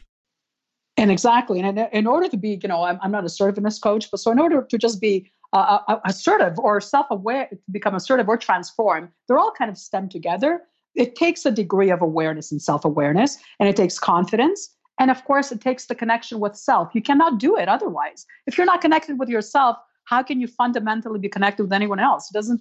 [0.97, 1.61] And exactly.
[1.61, 4.33] And in, order to be, you know, I'm, I'm not a assertiveness coach, but so
[4.33, 9.39] in order to just be uh, uh, assertive or self-aware, become assertive or transform, they're
[9.39, 10.63] all kind of stem together.
[10.97, 15.53] It takes a degree of awareness and self-awareness, and it takes confidence and of course,
[15.53, 16.95] it takes the connection with self.
[16.95, 18.27] You cannot do it otherwise.
[18.47, 22.31] If you're not connected with yourself, how can you fundamentally be connected with anyone else?
[22.31, 22.61] It doesn't.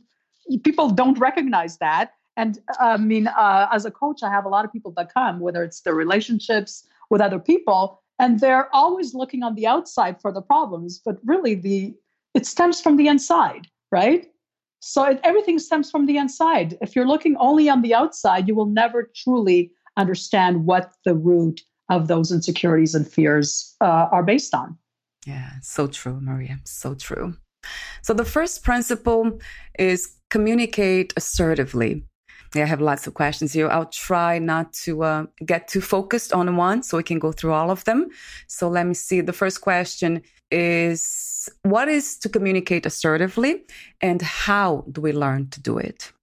[0.64, 2.12] People don't recognize that.
[2.36, 5.40] And I mean, uh, as a coach, I have a lot of people that come,
[5.40, 10.32] whether it's their relationships with other people, and they're always looking on the outside for
[10.32, 11.96] the problems, but really the
[12.34, 14.28] it stems from the inside, right?
[14.80, 16.78] So it, everything stems from the inside.
[16.82, 21.62] If you're looking only on the outside, you will never truly understand what the root
[21.90, 24.78] of those insecurities and fears uh, are based on.
[25.26, 26.60] Yeah, so true, Maria.
[26.64, 27.36] So true.
[28.02, 29.40] So the first principle
[29.78, 32.04] is communicate assertively.
[32.56, 33.70] Yeah, I have lots of questions here.
[33.70, 37.52] I'll try not to uh, get too focused on one so we can go through
[37.52, 38.08] all of them.
[38.48, 39.20] So let me see.
[39.20, 43.66] The first question is What is to communicate assertively
[44.00, 46.14] and how do we learn to do it?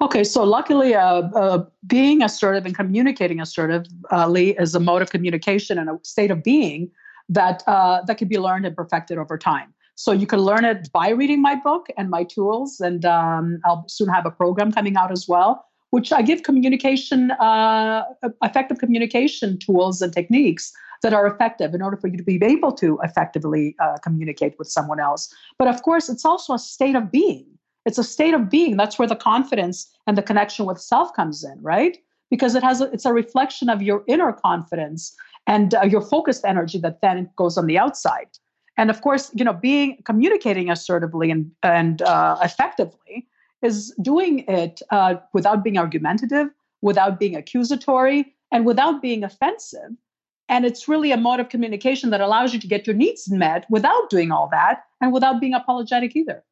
[0.00, 5.78] Okay, so luckily, uh, uh, being assertive and communicating assertively is a mode of communication
[5.78, 6.90] and a state of being
[7.28, 9.72] that uh, that can be learned and perfected over time.
[9.96, 13.84] So you can learn it by reading my book and my tools, and um, I'll
[13.88, 18.02] soon have a program coming out as well, which I give communication, uh,
[18.42, 20.72] effective communication tools and techniques
[21.02, 24.68] that are effective in order for you to be able to effectively uh, communicate with
[24.68, 25.32] someone else.
[25.58, 27.46] But of course, it's also a state of being
[27.84, 28.76] it's a state of being.
[28.76, 31.98] That's where the confidence and the connection with self comes in, right?
[32.30, 35.14] Because it has a, it's a reflection of your inner confidence
[35.46, 38.28] and uh, your focused energy that then goes on the outside.
[38.76, 43.28] And of course, you know, being communicating assertively and and uh, effectively
[43.62, 46.48] is doing it uh, without being argumentative,
[46.82, 49.90] without being accusatory, and without being offensive.
[50.48, 53.64] And it's really a mode of communication that allows you to get your needs met
[53.70, 56.42] without doing all that and without being apologetic either.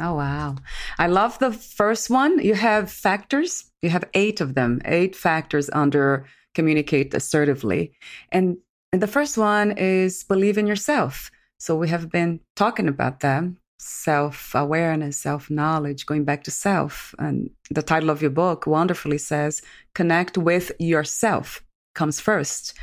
[0.00, 0.56] Oh, wow.
[0.98, 2.38] I love the first one.
[2.38, 7.92] You have factors, you have eight of them, eight factors under communicate assertively.
[8.32, 8.56] And,
[8.92, 11.30] and the first one is believe in yourself.
[11.58, 13.44] So we have been talking about that
[13.78, 17.14] self awareness, self knowledge, going back to self.
[17.18, 19.60] And the title of your book wonderfully says,
[19.94, 21.62] connect with yourself
[21.94, 22.74] comes first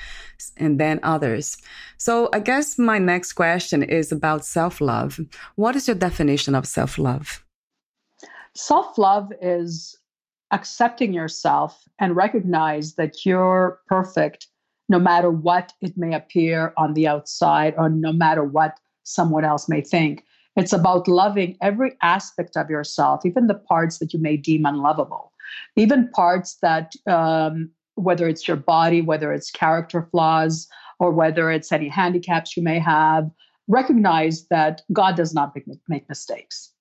[0.58, 1.58] and then others.
[1.98, 5.20] So I guess my next question is about self love.
[5.56, 7.44] What is your definition of self love?
[8.56, 9.98] Self love is
[10.52, 14.48] accepting yourself and recognize that you're perfect
[14.90, 19.68] no matter what it may appear on the outside or no matter what someone else
[19.68, 20.24] may think.
[20.56, 25.32] It's about loving every aspect of yourself, even the parts that you may deem unlovable,
[25.76, 30.68] even parts that, um, whether it's your body, whether it's character flaws,
[31.00, 33.30] or whether it's any handicaps you may have,
[33.68, 36.72] recognize that God does not make, make mistakes.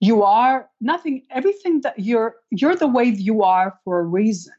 [0.00, 4.54] You are nothing everything that you're you're the way you are for a reason.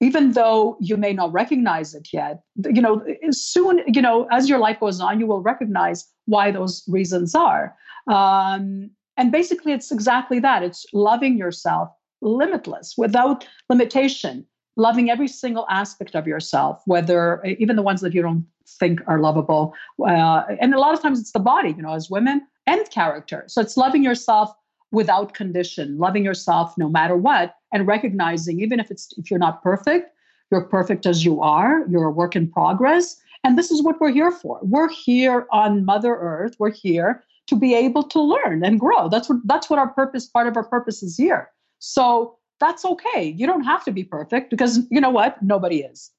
[0.00, 4.58] Even though you may not recognize it yet you know soon you know as your
[4.58, 7.74] life goes on you will recognize why those reasons are.
[8.06, 10.62] Um, and basically it's exactly that.
[10.62, 11.88] It's loving yourself
[12.20, 14.44] limitless without limitation
[14.86, 17.22] loving every single aspect of yourself whether
[17.58, 18.44] even the ones that you don't
[18.78, 19.74] think are lovable
[20.06, 23.44] uh, and a lot of times it's the body you know as women and character.
[23.48, 24.52] So it's loving yourself
[24.92, 29.62] without condition, loving yourself no matter what, and recognizing even if it's if you're not
[29.62, 30.10] perfect,
[30.50, 31.84] you're perfect as you are.
[31.88, 34.58] You're a work in progress, and this is what we're here for.
[34.62, 36.56] We're here on Mother Earth.
[36.58, 39.08] We're here to be able to learn and grow.
[39.08, 40.26] That's what that's what our purpose.
[40.26, 41.50] Part of our purpose is here.
[41.78, 43.34] So that's okay.
[43.36, 45.42] You don't have to be perfect because you know what?
[45.42, 46.10] Nobody is.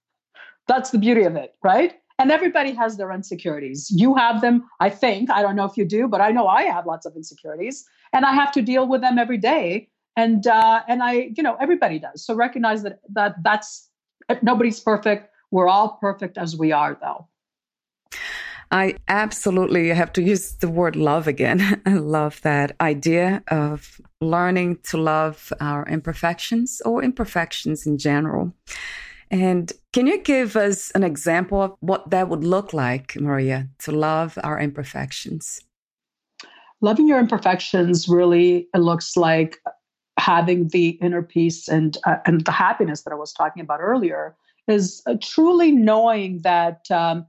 [0.67, 1.93] That's the beauty of it, right?
[2.19, 3.89] And everybody has their insecurities.
[3.89, 5.32] You have them, I think.
[5.32, 8.25] I don't know if you do, but I know I have lots of insecurities, and
[8.25, 9.89] I have to deal with them every day.
[10.17, 12.25] And uh, and I, you know, everybody does.
[12.25, 13.89] So recognize that that that's
[14.41, 15.30] nobody's perfect.
[15.51, 17.27] We're all perfect as we are, though.
[18.71, 21.81] I absolutely have to use the word love again.
[21.86, 28.53] I love that idea of learning to love our imperfections or imperfections in general.
[29.29, 33.91] And can you give us an example of what that would look like, Maria, to
[33.91, 35.62] love our imperfections?
[36.81, 39.60] Loving your imperfections really looks like
[40.17, 44.36] having the inner peace and uh, and the happiness that I was talking about earlier
[44.67, 47.25] is uh, truly knowing that um,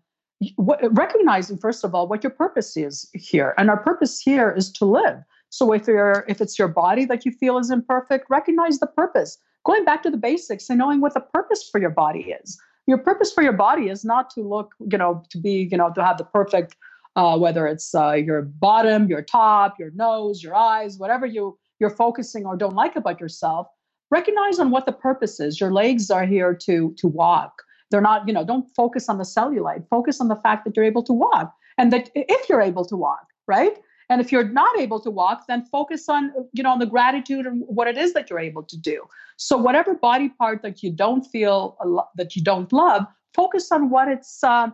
[0.58, 4.84] recognizing first of all what your purpose is here, and our purpose here is to
[4.84, 5.18] live.
[5.50, 9.38] So if you're if it's your body that you feel is imperfect, recognize the purpose
[9.64, 12.58] going back to the basics and knowing what the purpose for your body is.
[12.86, 15.92] Your purpose for your body is not to look, you know, to be, you know,
[15.92, 16.76] to have the perfect,
[17.14, 21.90] uh, whether it's uh, your bottom, your top, your nose, your eyes, whatever you you're
[21.90, 23.66] focusing or don't like about yourself.
[24.10, 25.60] Recognize on what the purpose is.
[25.60, 27.62] Your legs are here to to walk.
[27.92, 29.88] They're not, you know, don't focus on the cellulite.
[29.88, 32.96] Focus on the fact that you're able to walk and that if you're able to
[32.96, 33.78] walk, right?
[34.10, 37.46] And if you're not able to walk, then focus on, you know, on the gratitude
[37.46, 39.04] and what it is that you're able to do.
[39.36, 41.78] So whatever body part that you don't feel
[42.16, 44.68] that you don't love, focus on what its uh,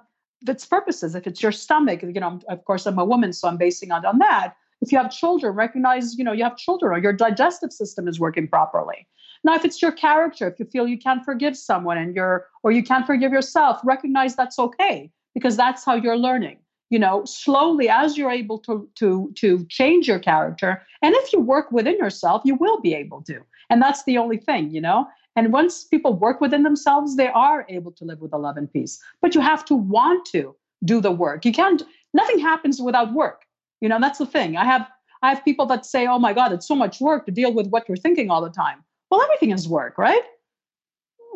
[0.46, 1.14] its purposes.
[1.14, 4.04] If it's your stomach, you know, of course I'm a woman, so I'm basing on
[4.04, 4.54] on that.
[4.80, 8.20] If you have children, recognize, you know, you have children or your digestive system is
[8.20, 9.06] working properly.
[9.44, 12.72] Now, if it's your character, if you feel you can't forgive someone and you're or
[12.72, 16.58] you can't forgive yourself, recognize that's okay because that's how you're learning.
[16.90, 21.40] You know slowly as you're able to to to change your character and if you
[21.40, 23.40] work within yourself you will be able to.
[23.68, 25.06] And that's the only thing you know?
[25.36, 28.72] And once people work within themselves they are able to live with a love and
[28.72, 28.98] peace.
[29.20, 31.44] But you have to want to do the work.
[31.44, 31.82] You can't
[32.14, 33.42] nothing happens without work.
[33.82, 34.56] You know that's the thing.
[34.56, 34.88] I have
[35.22, 37.66] i have people that say oh my god it's so much work to deal with
[37.68, 40.22] what you're thinking all the time well everything is work right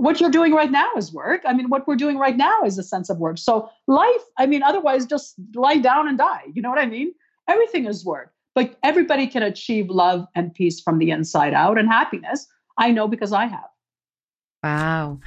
[0.02, 1.42] what you're doing right now is work.
[1.46, 3.38] I mean, what we're doing right now is a sense of work.
[3.38, 6.42] So life, I mean, otherwise just lie down and die.
[6.52, 7.12] You know what I mean?
[7.48, 8.32] Everything is work.
[8.54, 12.46] But everybody can achieve love and peace from the inside out and happiness.
[12.78, 13.68] I know because I have.
[14.64, 15.20] Wow.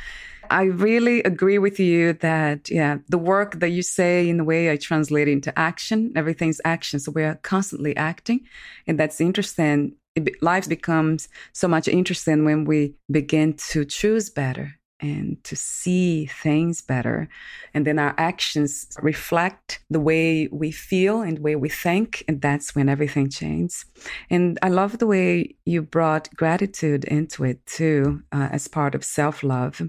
[0.49, 4.69] I really agree with you that, yeah, the work that you say in the way
[4.69, 6.99] I translate into action, everything's action.
[6.99, 8.41] So we are constantly acting.
[8.87, 9.93] And that's interesting
[10.41, 16.81] life becomes so much interesting when we begin to choose better and to see things
[16.81, 17.27] better.
[17.73, 22.23] And then our actions reflect the way we feel and the way we think.
[22.27, 23.85] And that's when everything changes.
[24.29, 29.03] And I love the way you brought gratitude into it too, uh, as part of
[29.03, 29.81] self love,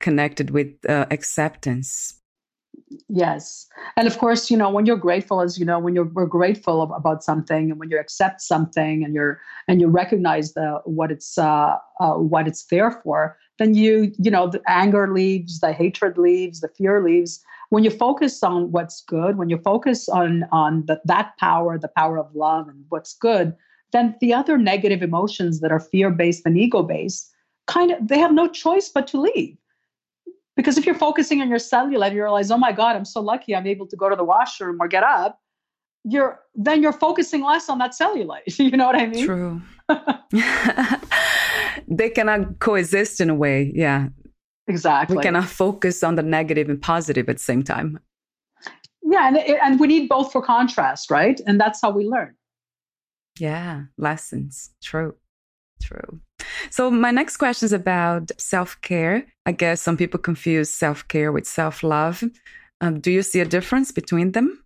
[0.00, 2.17] connected with uh, acceptance
[3.08, 3.66] Yes.
[3.96, 6.82] And of course, you know, when you're grateful, as you know, when you're we're grateful
[6.82, 11.36] about something and when you accept something and you're and you recognize the what it's
[11.38, 16.16] uh, uh what it's there for, then you, you know, the anger leaves, the hatred
[16.18, 17.42] leaves, the fear leaves.
[17.70, 21.88] When you focus on what's good, when you focus on on the, that power, the
[21.88, 23.54] power of love and what's good,
[23.92, 27.30] then the other negative emotions that are fear-based and ego-based
[27.66, 29.56] kind of they have no choice but to leave
[30.58, 33.54] because if you're focusing on your cellulite, you realize, oh my God, I'm so lucky
[33.54, 35.38] I'm able to go to the washroom or get up.
[36.02, 38.40] You're then you're focusing less on that cellulite.
[38.58, 39.24] you know what I mean?
[39.24, 39.62] True.
[41.88, 43.70] they cannot coexist in a way.
[43.72, 44.08] Yeah.
[44.66, 45.16] Exactly.
[45.16, 48.00] We cannot focus on the negative and positive at the same time.
[49.04, 51.40] Yeah, and and we need both for contrast, right?
[51.46, 52.34] And that's how we learn.
[53.38, 54.70] Yeah, lessons.
[54.82, 55.14] True.
[55.80, 56.20] True.
[56.70, 59.26] So, my next question is about self care.
[59.46, 62.22] I guess some people confuse self care with self love.
[62.80, 64.64] Um, do you see a difference between them?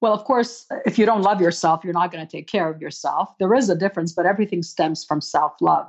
[0.00, 2.80] Well, of course, if you don't love yourself, you're not going to take care of
[2.80, 3.30] yourself.
[3.38, 5.86] There is a difference, but everything stems from self love.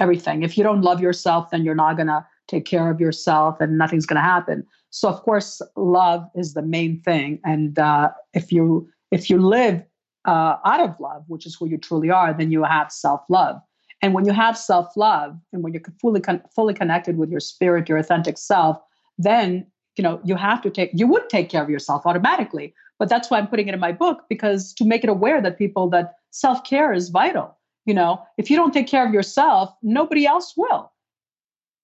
[0.00, 0.42] Everything.
[0.42, 3.76] If you don't love yourself, then you're not going to take care of yourself and
[3.76, 4.64] nothing's going to happen.
[4.90, 7.40] So, of course, love is the main thing.
[7.44, 9.82] And uh, if you if you live
[10.24, 13.60] uh, out of love, which is who you truly are, then you have self love.
[14.00, 17.40] And when you have self love and when you're fully con- fully connected with your
[17.40, 18.80] spirit, your authentic self,
[19.18, 22.74] then you know you have to take you would take care of yourself automatically.
[22.98, 25.58] But that's why I'm putting it in my book because to make it aware that
[25.58, 27.56] people that self care is vital.
[27.86, 30.92] You know, if you don't take care of yourself, nobody else will.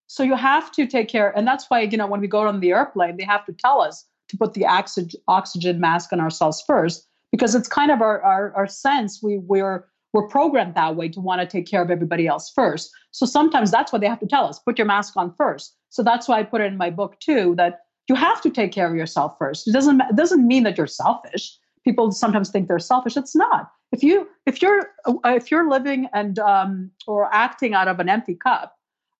[0.06, 2.60] So you have to take care, and that's why you know when we go on
[2.60, 6.62] the airplane, they have to tell us to put the oxygen oxygen mask on ourselves
[6.66, 9.84] first because it's kind of our our, our sense we we're
[10.14, 12.90] we're programmed that way to want to take care of everybody else first.
[13.10, 15.76] So sometimes that's what they have to tell us put your mask on first.
[15.90, 18.72] So that's why I put it in my book too that you have to take
[18.72, 19.68] care of yourself first.
[19.68, 21.58] It doesn't it doesn't mean that you're selfish.
[21.84, 23.16] People sometimes think they're selfish.
[23.16, 23.70] It's not.
[23.92, 28.08] If you if you're uh, if you're living and um, or acting out of an
[28.08, 28.74] empty cup,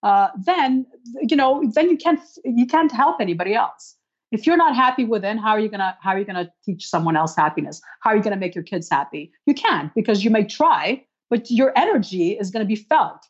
[0.05, 0.87] uh, then
[1.21, 3.97] you know then you can't you can't help anybody else
[4.35, 7.17] if you're not happy within how are you gonna how are you gonna teach someone
[7.17, 7.81] else happiness?
[8.01, 9.33] How are you gonna make your kids happy?
[9.47, 13.27] You can't because you may try but your energy is going to be felt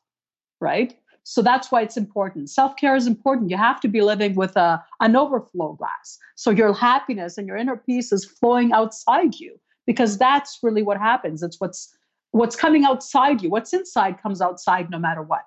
[0.61, 0.97] right?
[1.25, 2.51] So that's why it's important.
[2.51, 3.51] Self-care is important.
[3.51, 6.19] You have to be living with a, an overflow glass.
[6.37, 10.99] So your happiness and your inner peace is flowing outside you because that's really what
[10.99, 11.43] happens.
[11.43, 11.95] It's what's
[12.33, 13.51] what's coming outside you.
[13.51, 15.45] What's inside comes outside no matter what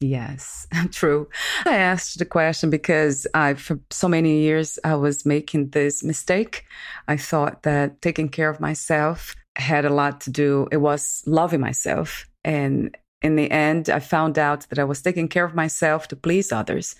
[0.00, 1.28] Yes, true.
[1.66, 6.64] I asked the question because I, for so many years, I was making this mistake.
[7.06, 11.60] I thought that taking care of myself had a lot to do, it was loving
[11.60, 12.26] myself.
[12.44, 16.16] And in the end, I found out that I was taking care of myself to
[16.16, 16.94] please others.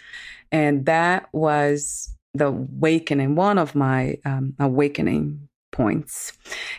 [0.52, 6.32] And that was the awakening, one of my um, awakening points.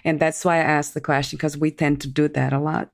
[0.04, 2.90] And that's why I asked the question because we tend to do that a lot.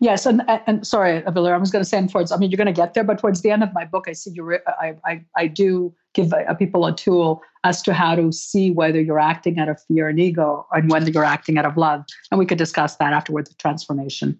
[0.00, 2.58] Yes, and and sorry, Avila, I was going to say, and towards, I mean, you're
[2.58, 4.58] going to get there, but towards the end of my book, I see you.
[4.66, 9.18] I I I do give people a tool as to how to see whether you're
[9.18, 12.46] acting out of fear and ego, and whether you're acting out of love, and we
[12.46, 13.48] could discuss that afterwards.
[13.48, 14.38] The transformation.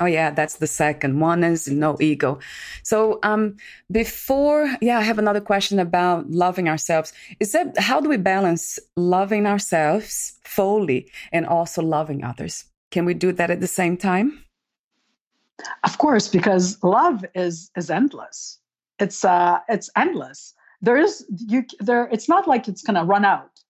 [0.00, 2.40] Oh yeah, that's the second one is no ego.
[2.82, 3.56] So um
[3.92, 7.12] before yeah, I have another question about loving ourselves.
[7.38, 12.64] Is that how do we balance loving ourselves fully and also loving others?
[12.90, 14.43] Can we do that at the same time?
[15.84, 18.58] Of course, because love is is endless.
[18.98, 20.54] It's uh it's endless.
[20.80, 23.60] There is you there it's not like it's gonna run out,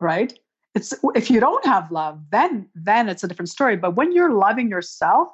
[0.00, 0.32] right?
[0.74, 3.76] It's if you don't have love, then then it's a different story.
[3.76, 5.28] But when you're loving yourself,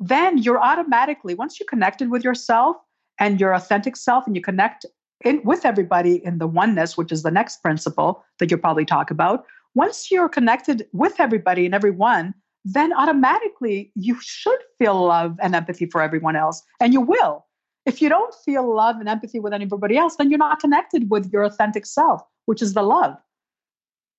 [0.00, 2.76] then you're automatically, once you connected with yourself
[3.18, 4.86] and your authentic self and you connect
[5.24, 9.10] in with everybody in the oneness, which is the next principle that you'll probably talk
[9.10, 12.32] about, once you're connected with everybody and everyone,
[12.64, 17.46] then automatically you should feel love and empathy for everyone else, and you will.
[17.86, 21.30] If you don't feel love and empathy with anybody else, then you're not connected with
[21.32, 23.16] your authentic self, which is the love.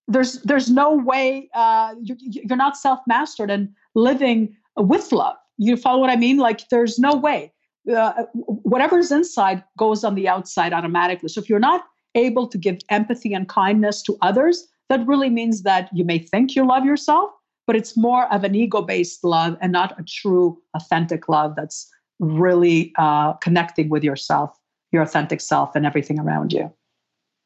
[0.07, 5.35] There's there's no way uh, you, you're not self mastered and living with love.
[5.57, 6.37] You follow what I mean?
[6.37, 7.53] Like there's no way.
[7.91, 11.29] Uh, whatever's inside goes on the outside automatically.
[11.29, 11.83] So if you're not
[12.15, 16.55] able to give empathy and kindness to others, that really means that you may think
[16.55, 17.31] you love yourself,
[17.67, 21.89] but it's more of an ego based love and not a true, authentic love that's
[22.19, 24.57] really uh, connecting with yourself,
[24.91, 26.71] your authentic self, and everything around you.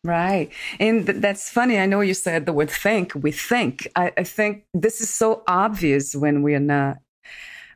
[0.04, 0.52] Right.
[0.80, 1.80] And th- that's funny.
[1.80, 3.14] I know you said the word think.
[3.16, 3.88] We think.
[3.96, 6.98] I, I think this is so obvious when we are not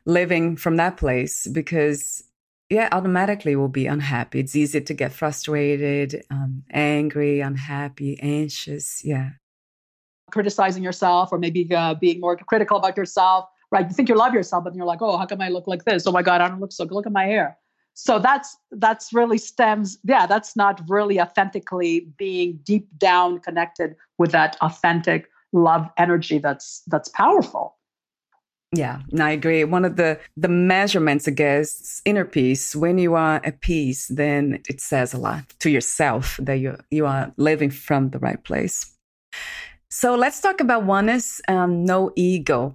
[0.06, 2.22] living from that place because,
[2.68, 4.40] yeah, automatically we'll be unhappy.
[4.40, 9.04] It's easy to get frustrated, um, angry, unhappy, anxious.
[9.04, 9.30] Yeah.
[10.30, 13.86] Criticizing yourself or maybe uh, being more critical about yourself, right?
[13.88, 16.06] You think you love yourself, but you're like, oh, how come I look like this?
[16.06, 16.94] Oh my God, I don't look so good.
[16.94, 17.56] Look at my hair
[17.94, 24.32] so that's that's really stems yeah that's not really authentically being deep down connected with
[24.32, 27.76] that authentic love energy that's that's powerful
[28.72, 33.14] yeah and i agree one of the the measurements i guess inner peace when you
[33.14, 37.70] are at peace then it says a lot to yourself that you you are living
[37.70, 38.96] from the right place
[39.90, 42.72] so let's talk about oneness and um, no ego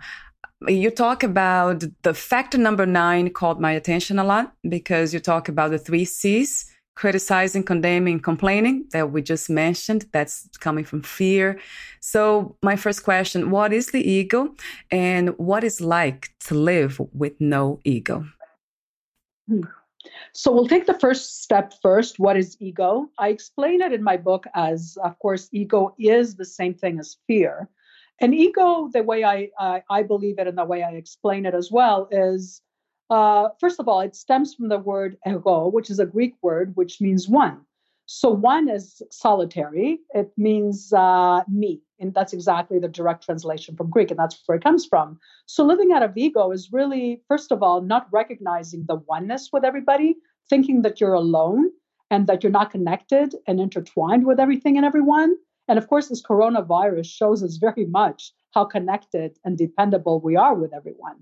[0.68, 5.50] you talk about the factor number nine caught my attention a lot because you talk
[5.50, 10.06] about the three C's criticizing, condemning, complaining that we just mentioned.
[10.12, 11.60] That's coming from fear.
[12.00, 14.56] So, my first question what is the ego
[14.90, 18.26] and what is like to live with no ego?
[19.48, 19.64] Hmm.
[20.34, 22.20] So, we'll take the first step first.
[22.20, 23.10] What is ego?
[23.18, 27.18] I explain it in my book as, of course, ego is the same thing as
[27.28, 27.70] fear.
[28.22, 31.54] And ego, the way I, I, I believe it and the way I explain it
[31.54, 32.62] as well, is
[33.10, 36.76] uh, first of all, it stems from the word ego, which is a Greek word
[36.76, 37.62] which means one.
[38.08, 40.00] So one is solitary.
[40.14, 44.58] It means uh, me, and that's exactly the direct translation from Greek, and that's where
[44.58, 45.20] it comes from.
[45.48, 49.64] So living out of ego is really, first of all, not recognizing the oneness with
[49.64, 50.18] everybody,
[50.50, 51.72] thinking that you're alone
[52.12, 55.36] and that you're not connected and intertwined with everything and everyone.
[55.68, 60.54] And of course, this coronavirus shows us very much how connected and dependable we are
[60.54, 61.18] with everyone.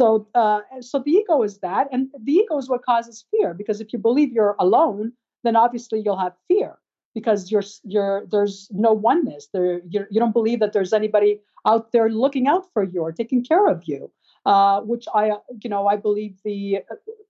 [0.00, 3.52] So, uh, so the ego is that, and the ego is what causes fear.
[3.52, 5.12] Because if you believe you're alone,
[5.44, 6.78] then obviously you'll have fear
[7.14, 9.48] because you're you're there's no oneness.
[9.52, 13.00] There you're, you do not believe that there's anybody out there looking out for you
[13.02, 14.10] or taking care of you.
[14.46, 15.32] Uh, which I
[15.62, 16.80] you know I believe the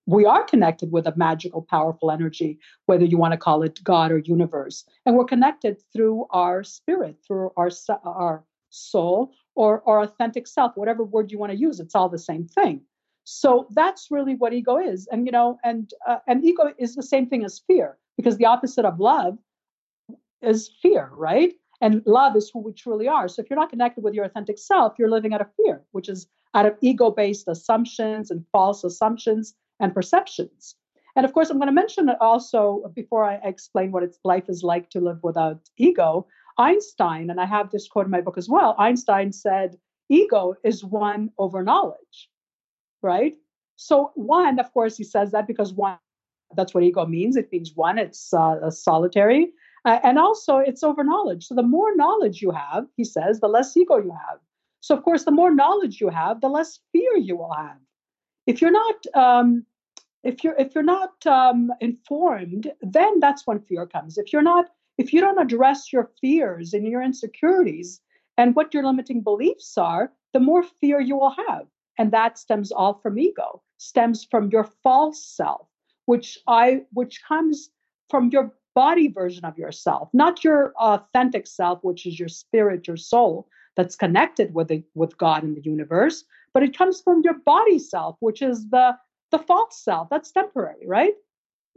[0.06, 4.12] we are connected with a magical, powerful energy, whether you want to call it God
[4.12, 4.84] or universe.
[5.06, 7.70] And we're connected through our spirit, through our,
[8.04, 12.18] our soul or our authentic self, whatever word you want to use, it's all the
[12.18, 12.82] same thing.
[13.24, 15.08] So that's really what ego is.
[15.10, 18.46] And, you know, and, uh, and ego is the same thing as fear because the
[18.46, 19.38] opposite of love
[20.42, 21.52] is fear, right?
[21.80, 23.28] And love is who we truly are.
[23.28, 26.08] So if you're not connected with your authentic self, you're living out of fear, which
[26.08, 30.76] is out of ego based assumptions and false assumptions and perceptions.
[31.16, 34.48] And of course, I'm going to mention it also before I explain what it's life
[34.48, 36.26] is like to live without ego.
[36.58, 38.74] Einstein, and I have this quote in my book as well.
[38.78, 39.76] Einstein said,
[40.08, 42.30] "Ego is one over knowledge."
[43.02, 43.36] Right.
[43.76, 45.98] So one, of course, he says that because one,
[46.56, 47.36] that's what ego means.
[47.36, 47.98] It means one.
[47.98, 49.52] It's uh, solitary,
[49.84, 51.46] uh, and also it's over knowledge.
[51.46, 54.38] So the more knowledge you have, he says, the less ego you have.
[54.80, 57.78] So of course, the more knowledge you have, the less fear you will have
[58.46, 59.64] if you're not um,
[60.22, 64.66] if you're if you're not um, informed then that's when fear comes if you're not
[64.98, 68.00] if you don't address your fears and your insecurities
[68.36, 71.66] and what your limiting beliefs are the more fear you will have
[71.98, 75.68] and that stems all from ego stems from your false self
[76.06, 77.70] which i which comes
[78.10, 82.96] from your body version of yourself not your authentic self which is your spirit your
[82.96, 86.24] soul that's connected with the, with god and the universe
[86.54, 88.96] but it comes from your body self, which is the
[89.30, 90.08] the false self.
[90.08, 91.14] That's temporary, right?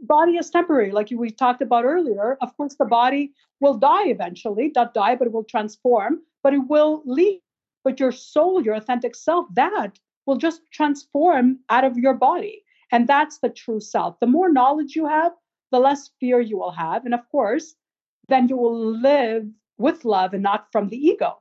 [0.00, 2.38] Body is temporary, like we talked about earlier.
[2.40, 6.62] Of course, the body will die eventually, not die, but it will transform, but it
[6.68, 7.40] will leave.
[7.82, 12.62] But your soul, your authentic self, that will just transform out of your body.
[12.90, 14.18] And that's the true self.
[14.20, 15.32] The more knowledge you have,
[15.70, 17.04] the less fear you will have.
[17.04, 17.74] And of course,
[18.28, 19.46] then you will live
[19.78, 21.38] with love and not from the ego.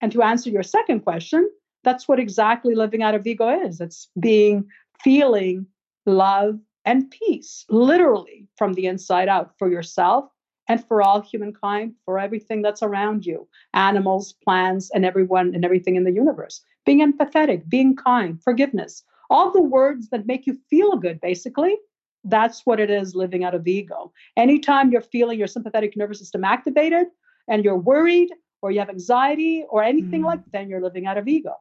[0.00, 1.48] And to answer your second question,
[1.84, 4.68] that's what exactly living out of ego is it's being
[5.02, 5.66] feeling
[6.06, 10.28] love and peace literally from the inside out for yourself
[10.68, 15.96] and for all humankind for everything that's around you animals plants and everyone and everything
[15.96, 20.96] in the universe being empathetic being kind forgiveness all the words that make you feel
[20.96, 21.76] good basically
[22.24, 26.44] that's what it is living out of ego anytime you're feeling your sympathetic nervous system
[26.44, 27.06] activated
[27.48, 30.26] and you're worried or you have anxiety or anything mm.
[30.26, 31.54] like that, then you're living out of ego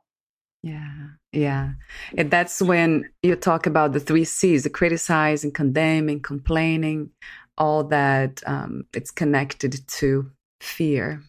[0.63, 1.71] yeah, yeah.
[2.17, 7.11] And that's when you talk about the three C's the criticizing, condemning, complaining,
[7.57, 11.21] all that um, it's connected to fear.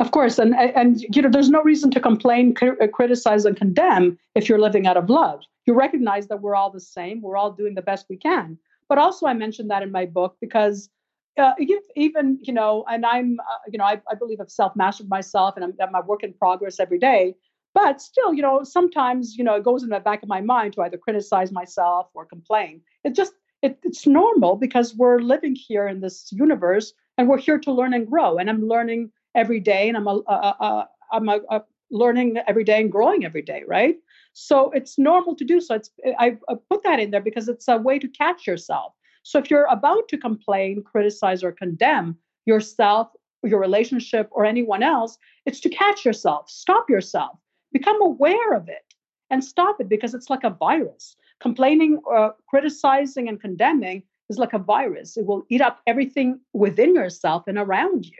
[0.00, 4.48] Of course, and and you know, there's no reason to complain, criticize, and condemn if
[4.48, 5.42] you're living out of love.
[5.66, 7.22] you recognize that we're all the same.
[7.22, 8.58] We're all doing the best we can.
[8.88, 10.90] But also, I mentioned that in my book because
[11.38, 11.52] uh,
[11.96, 15.54] even you know, and I'm uh, you know, I, I believe I've self mastered myself,
[15.56, 17.34] and I'm at my work in progress every day.
[17.72, 20.74] But still, you know, sometimes you know it goes in the back of my mind
[20.74, 22.80] to either criticize myself or complain.
[23.04, 23.32] It just
[23.62, 27.94] it, it's normal because we're living here in this universe and we're here to learn
[27.94, 28.36] and grow.
[28.36, 32.80] And I'm learning every day, and I'm a, a, a I'm a, learning every day
[32.80, 33.96] and growing every day, right?
[34.32, 35.76] So it's normal to do so.
[35.76, 38.92] It's I, I put that in there because it's a way to catch yourself.
[39.22, 42.16] So if you're about to complain, criticize, or condemn
[42.46, 43.08] yourself,
[43.42, 45.16] your relationship, or anyone else,
[45.46, 47.38] it's to catch yourself, stop yourself,
[47.72, 48.94] become aware of it,
[49.30, 51.16] and stop it because it's like a virus.
[51.40, 55.16] Complaining, or criticizing, and condemning is like a virus.
[55.16, 58.18] It will eat up everything within yourself and around you.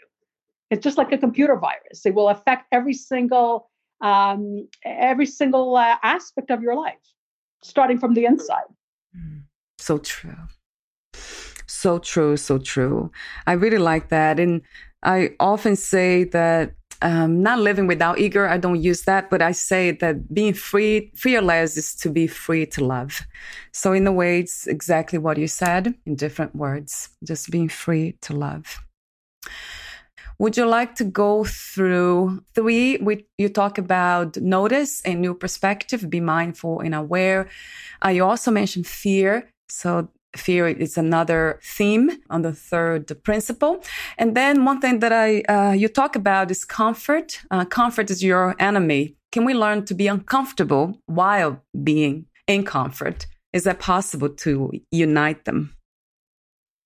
[0.71, 2.07] It's just like a computer virus.
[2.07, 7.01] It will affect every single um, every single uh, aspect of your life,
[7.63, 8.69] starting from the inside.
[9.17, 9.43] Mm.
[9.79, 10.37] So true.
[11.67, 12.37] So true.
[12.37, 13.11] So true.
[13.47, 14.39] I really like that.
[14.39, 14.63] And
[15.03, 18.49] I often say that um, not living without ego.
[18.49, 22.67] I don't use that, but I say that being free, fearless is to be free
[22.67, 23.23] to love.
[23.73, 28.17] So in a way, it's exactly what you said in different words, just being free
[28.23, 28.81] to love.
[30.39, 32.99] Would you like to go through three?
[32.99, 37.49] We, you talk about notice and new perspective, be mindful and aware.
[38.05, 39.49] Uh, you also mentioned fear.
[39.69, 43.83] So fear is another theme on the third principle.
[44.19, 47.41] And then one thing that I uh, you talk about is comfort.
[47.51, 49.17] Uh, comfort is your enemy.
[49.33, 53.27] Can we learn to be uncomfortable while being in comfort?
[53.53, 55.77] Is that possible to unite them?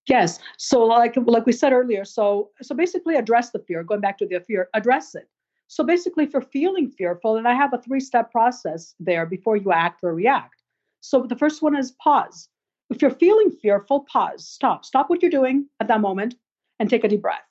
[0.09, 0.39] Yes.
[0.57, 4.27] So like like we said earlier, so so basically address the fear, going back to
[4.27, 5.29] the fear, address it.
[5.67, 9.71] So basically if you're feeling fearful, and I have a three-step process there before you
[9.71, 10.63] act or react.
[11.01, 12.49] So the first one is pause.
[12.89, 16.37] If you're feeling fearful, pause, stop, stop what you're doing at that moment
[16.79, 17.43] and take a deep breath.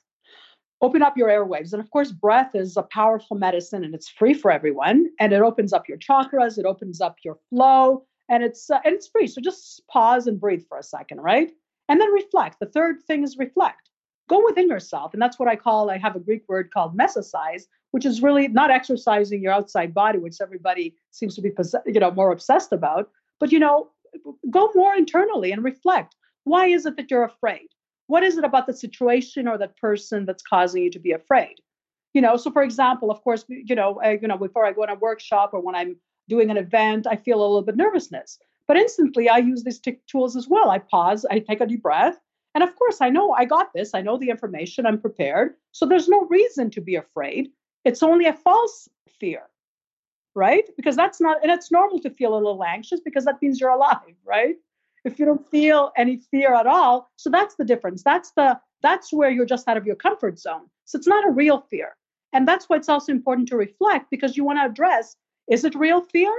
[0.80, 1.72] Open up your airwaves.
[1.72, 5.06] And of course, breath is a powerful medicine and it's free for everyone.
[5.20, 8.94] And it opens up your chakras, it opens up your flow, and it's uh, and
[8.94, 9.28] it's free.
[9.28, 11.50] So just pause and breathe for a second, right?
[11.88, 12.58] And then reflect.
[12.60, 13.90] The third thing is reflect.
[14.28, 15.14] Go within yourself.
[15.14, 17.62] And that's what I call, I have a Greek word called mesosize,
[17.92, 21.50] which is really not exercising your outside body, which everybody seems to be,
[21.86, 23.10] you know, more obsessed about.
[23.40, 23.88] But, you know,
[24.50, 26.14] go more internally and reflect.
[26.44, 27.68] Why is it that you're afraid?
[28.06, 31.56] What is it about the situation or that person that's causing you to be afraid?
[32.14, 34.88] You know, so for example, of course, you know, you know, before I go on
[34.90, 35.96] a workshop or when I'm
[36.28, 38.38] doing an event, I feel a little bit nervousness.
[38.68, 40.70] But instantly, I use these t- tools as well.
[40.70, 42.20] I pause, I take a deep breath.
[42.54, 43.94] And of course, I know I got this.
[43.94, 44.84] I know the information.
[44.86, 45.54] I'm prepared.
[45.72, 47.48] So there's no reason to be afraid.
[47.84, 49.42] It's only a false fear,
[50.34, 50.68] right?
[50.76, 53.70] Because that's not, and it's normal to feel a little anxious because that means you're
[53.70, 54.56] alive, right?
[55.04, 58.02] If you don't feel any fear at all, so that's the difference.
[58.02, 60.68] That's the, that's where you're just out of your comfort zone.
[60.84, 61.96] So it's not a real fear.
[62.34, 65.16] And that's why it's also important to reflect because you want to address
[65.48, 66.32] is it real fear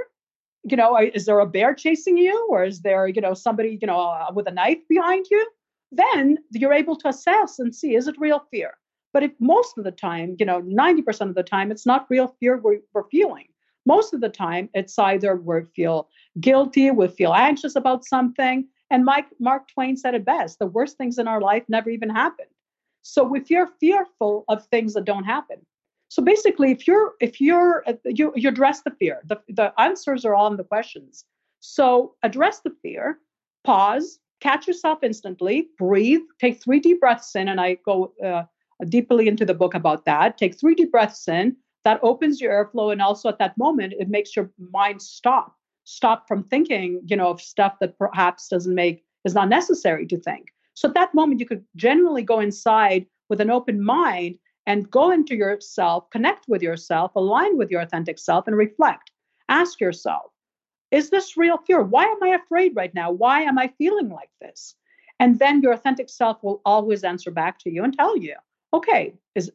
[0.64, 3.86] you know, is there a bear chasing you or is there, you know, somebody, you
[3.86, 5.46] know, uh, with a knife behind you?
[5.92, 8.74] Then you're able to assess and see is it real fear?
[9.12, 12.28] But if most of the time, you know, 90% of the time, it's not real
[12.38, 13.46] fear we're, we're feeling.
[13.86, 16.08] Most of the time, it's either we feel
[16.38, 18.68] guilty, we feel anxious about something.
[18.90, 22.10] And Mike, Mark Twain said it best the worst things in our life never even
[22.10, 22.48] happened.
[23.02, 25.64] So if you're fearful of things that don't happen,
[26.10, 30.24] so basically, if you're if you're uh, you you address the fear, the the answers
[30.24, 31.24] are in the questions.
[31.60, 33.20] So address the fear,
[33.62, 38.42] pause, catch yourself instantly, breathe, take three deep breaths in, and I go uh,
[38.88, 40.36] deeply into the book about that.
[40.36, 41.56] Take three deep breaths in.
[41.84, 45.54] That opens your airflow, and also at that moment, it makes your mind stop,
[45.84, 50.18] stop from thinking, you know, of stuff that perhaps doesn't make is not necessary to
[50.18, 50.48] think.
[50.74, 54.38] So at that moment, you could generally go inside with an open mind
[54.70, 59.10] and go into yourself, connect with yourself, align with your authentic self, and reflect.
[59.48, 60.30] Ask yourself,
[60.92, 61.82] is this real fear?
[61.82, 63.10] Why am I afraid right now?
[63.10, 64.76] Why am I feeling like this?
[65.18, 68.36] And then your authentic self will always answer back to you and tell you,
[68.72, 69.50] okay, is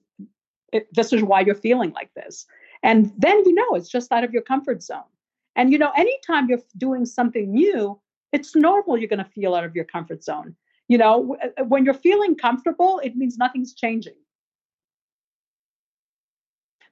[0.73, 2.45] it, this is why you're feeling like this.
[2.83, 5.11] And then you know it's just out of your comfort zone.
[5.55, 7.97] And you know, anytime you're doing something new,
[8.33, 10.57] it's normal you're going to feel out of your comfort zone.
[10.89, 14.15] You know, uh, when you're feeling comfortable, it means nothing's changing.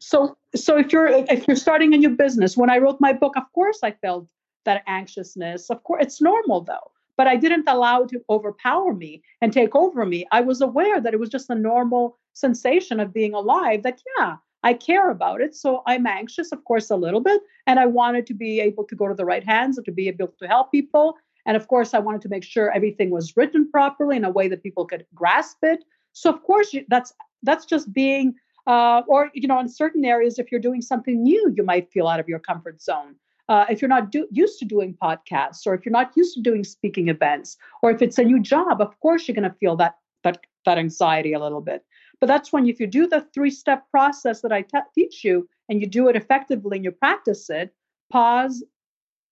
[0.03, 3.35] So so if you're if you're starting a new business, when I wrote my book,
[3.37, 4.27] of course I felt
[4.65, 5.69] that anxiousness.
[5.69, 6.91] Of course, it's normal though.
[7.15, 10.25] But I didn't allow it to overpower me and take over me.
[10.31, 14.37] I was aware that it was just a normal sensation of being alive, that yeah,
[14.63, 15.55] I care about it.
[15.55, 17.41] So I'm anxious, of course, a little bit.
[17.67, 20.07] And I wanted to be able to go to the right hands and to be
[20.07, 21.15] able to help people.
[21.45, 24.47] And of course, I wanted to make sure everything was written properly in a way
[24.47, 25.83] that people could grasp it.
[26.13, 28.33] So of course, that's that's just being,
[28.67, 32.07] uh, or you know, in certain areas, if you're doing something new, you might feel
[32.07, 33.15] out of your comfort zone.
[33.49, 36.41] Uh, if you're not do- used to doing podcasts, or if you're not used to
[36.41, 39.75] doing speaking events, or if it's a new job, of course you're going to feel
[39.75, 41.83] that that that anxiety a little bit.
[42.21, 45.47] But that's when if you do the three step process that I te- teach you,
[45.69, 47.73] and you do it effectively and you practice it,
[48.09, 48.63] pause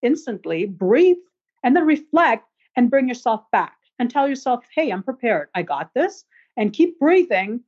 [0.02, 1.16] instantly, breathe
[1.62, 5.48] and then reflect and bring yourself back and tell yourself, hey, I'm prepared.
[5.54, 6.24] I got this.
[6.56, 7.60] And keep breathing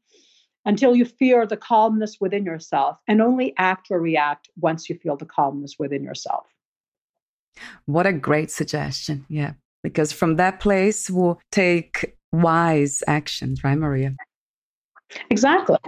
[0.65, 5.17] until you feel the calmness within yourself and only act or react once you feel
[5.17, 6.47] the calmness within yourself.
[7.87, 9.27] What a great suggestion.
[9.29, 9.53] Yeah.
[9.83, 14.15] Because from that place, we'll take wise actions, right, Maria?
[15.31, 15.79] Exactly.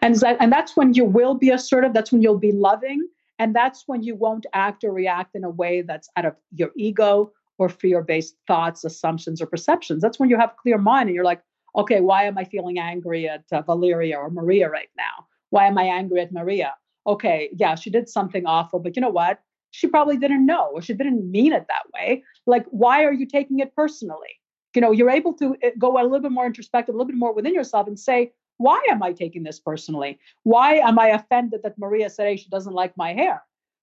[0.00, 1.92] And, that, and that's when you will be assertive.
[1.92, 3.06] That's when you'll be loving.
[3.38, 6.70] And that's when you won't act or react in a way that's out of your
[6.76, 10.02] ego or fear based thoughts, assumptions, or perceptions.
[10.02, 11.42] That's when you have a clear mind and you're like,
[11.76, 15.26] okay, why am I feeling angry at uh, Valeria or Maria right now?
[15.50, 16.74] Why am I angry at Maria?
[17.06, 19.40] Okay, yeah, she did something awful, but you know what?
[19.70, 22.24] She probably didn't know or she didn't mean it that way.
[22.46, 24.40] Like, why are you taking it personally?
[24.74, 27.16] You know, you're able to eh, go a little bit more introspective, a little bit
[27.16, 30.18] more within yourself and say, why am I taking this personally?
[30.44, 33.42] Why am I offended that Maria said, hey, she doesn't like my hair?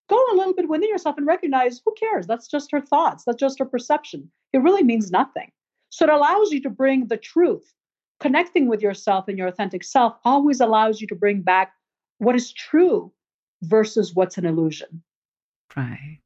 [0.10, 2.28] Go a little bit within yourself and recognize who cares?
[2.28, 3.24] That's just her thoughts.
[3.26, 4.30] That's just her perception.
[4.52, 5.52] It really means nothing.
[5.90, 7.72] So it allows you to bring the truth.
[8.20, 11.74] Connecting with yourself and your authentic self always allows you to bring back
[12.20, 13.12] what is true
[13.64, 15.04] versus what's an illusion.
[15.76, 16.20] Right.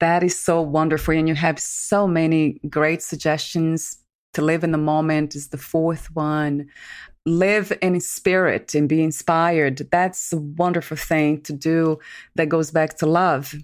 [0.00, 1.14] That is so wonderful.
[1.14, 3.98] And you have so many great suggestions.
[4.34, 6.68] To live in the moment is the fourth one
[7.28, 9.86] live in spirit and be inspired.
[9.90, 11.98] That's a wonderful thing to do
[12.34, 13.54] that goes back to love.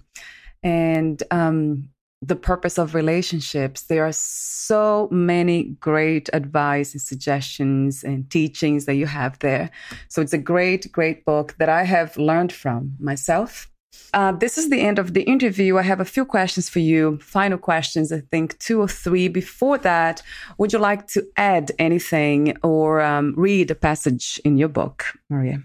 [0.63, 1.89] And um,
[2.21, 3.83] the purpose of relationships.
[3.83, 9.69] There are so many great advice and suggestions and teachings that you have there.
[10.07, 13.69] So it's a great, great book that I have learned from myself
[14.13, 15.77] uh, this is the end of the interview.
[15.77, 19.27] I have a few questions for you, final questions, I think two or three.
[19.27, 20.21] Before that,
[20.57, 25.59] would you like to add anything or um, read a passage in your book, Maria?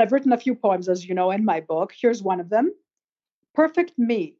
[0.00, 1.92] I've written a few poems, as you know, in my book.
[2.00, 2.72] Here's one of them
[3.54, 4.36] Perfect me.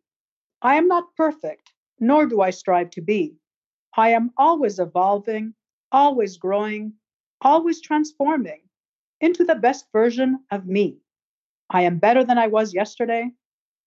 [0.63, 3.37] I am not perfect, nor do I strive to be.
[3.97, 5.55] I am always evolving,
[5.91, 6.95] always growing,
[7.41, 8.63] always transforming
[9.21, 10.99] into the best version of me.
[11.71, 13.31] I am better than I was yesterday.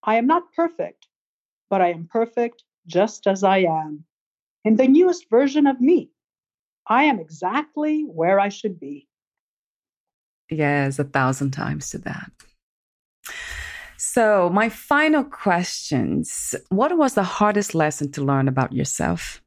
[0.04, 1.08] I am not perfect,
[1.70, 4.06] but I am perfect just as I am.
[4.66, 6.10] In the newest version of me,
[6.88, 9.08] I am exactly where I should be.
[10.50, 12.32] Yes, a thousand times to that.
[14.14, 19.42] So, my final questions What was the hardest lesson to learn about yourself?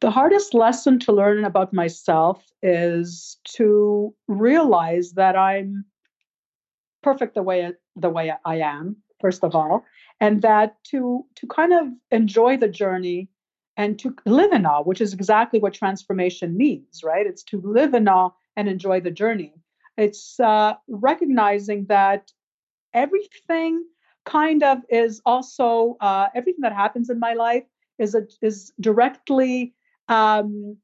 [0.00, 5.84] The hardest lesson to learn about myself is to realize that I'm
[7.04, 9.84] perfect the way the way I am, first of all,
[10.18, 13.28] and that to to kind of enjoy the journey
[13.76, 17.28] and to live in awe, which is exactly what transformation means, right?
[17.28, 19.54] It's to live in awe and enjoy the journey.
[19.96, 22.32] It's uh, recognizing that
[22.94, 23.84] everything
[24.24, 27.64] kind of is also uh, everything that happens in my life
[27.98, 29.74] is a, is directly
[30.08, 30.76] um,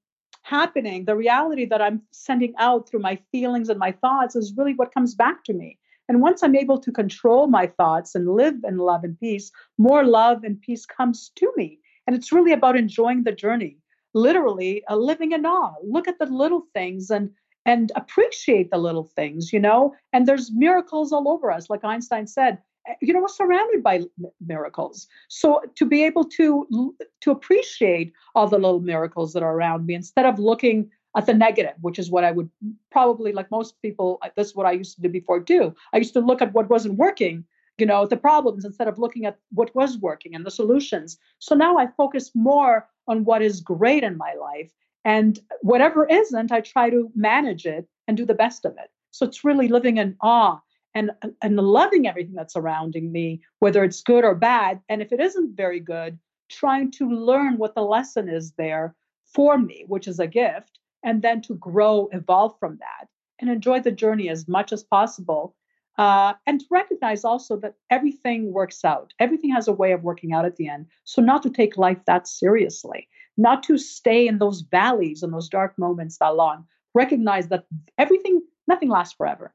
[0.43, 1.05] happening.
[1.05, 4.95] The reality that I'm sending out through my feelings and my thoughts is really what
[4.95, 5.79] comes back to me.
[6.09, 10.05] And once I'm able to control my thoughts and live in love and peace, more
[10.05, 11.79] love and peace comes to me.
[12.07, 13.77] And it's really about enjoying the journey,
[14.15, 15.75] literally uh, living in awe.
[15.85, 17.31] Look at the little things and
[17.69, 19.95] and appreciate the little things, you know.
[20.15, 22.57] And there's miracles all over us, like Einstein said.
[22.89, 24.05] Eh, you know, we're surrounded by
[24.45, 25.07] miracles.
[25.29, 29.95] So to be able to to appreciate all the little miracles that are around me,
[29.95, 32.51] instead of looking at the negative, which is what I would
[32.91, 35.75] probably, like most people, this is what I used to do before too.
[35.93, 37.45] I used to look at what wasn't working,
[37.77, 41.19] you know, the problems instead of looking at what was working and the solutions.
[41.39, 44.73] So now I focus more on what is great in my life.
[45.05, 48.91] And whatever isn't, I try to manage it and do the best of it.
[49.11, 50.61] So it's really living in awe
[50.95, 54.81] and, and loving everything that's surrounding me, whether it's good or bad.
[54.89, 56.19] And if it isn't very good,
[56.49, 58.95] trying to learn what the lesson is there
[59.33, 63.81] for me, which is a gift, and then to grow, evolve from that, and enjoy
[63.81, 65.55] the journey as much as possible.
[65.97, 69.13] Uh, and to recognize also that everything works out.
[69.19, 70.87] Everything has a way of working out at the end.
[71.05, 73.09] So, not to take life that seriously,
[73.39, 76.67] not to stay in those valleys and those dark moments that long.
[76.95, 77.67] Recognize that
[77.99, 79.55] everything, nothing lasts forever.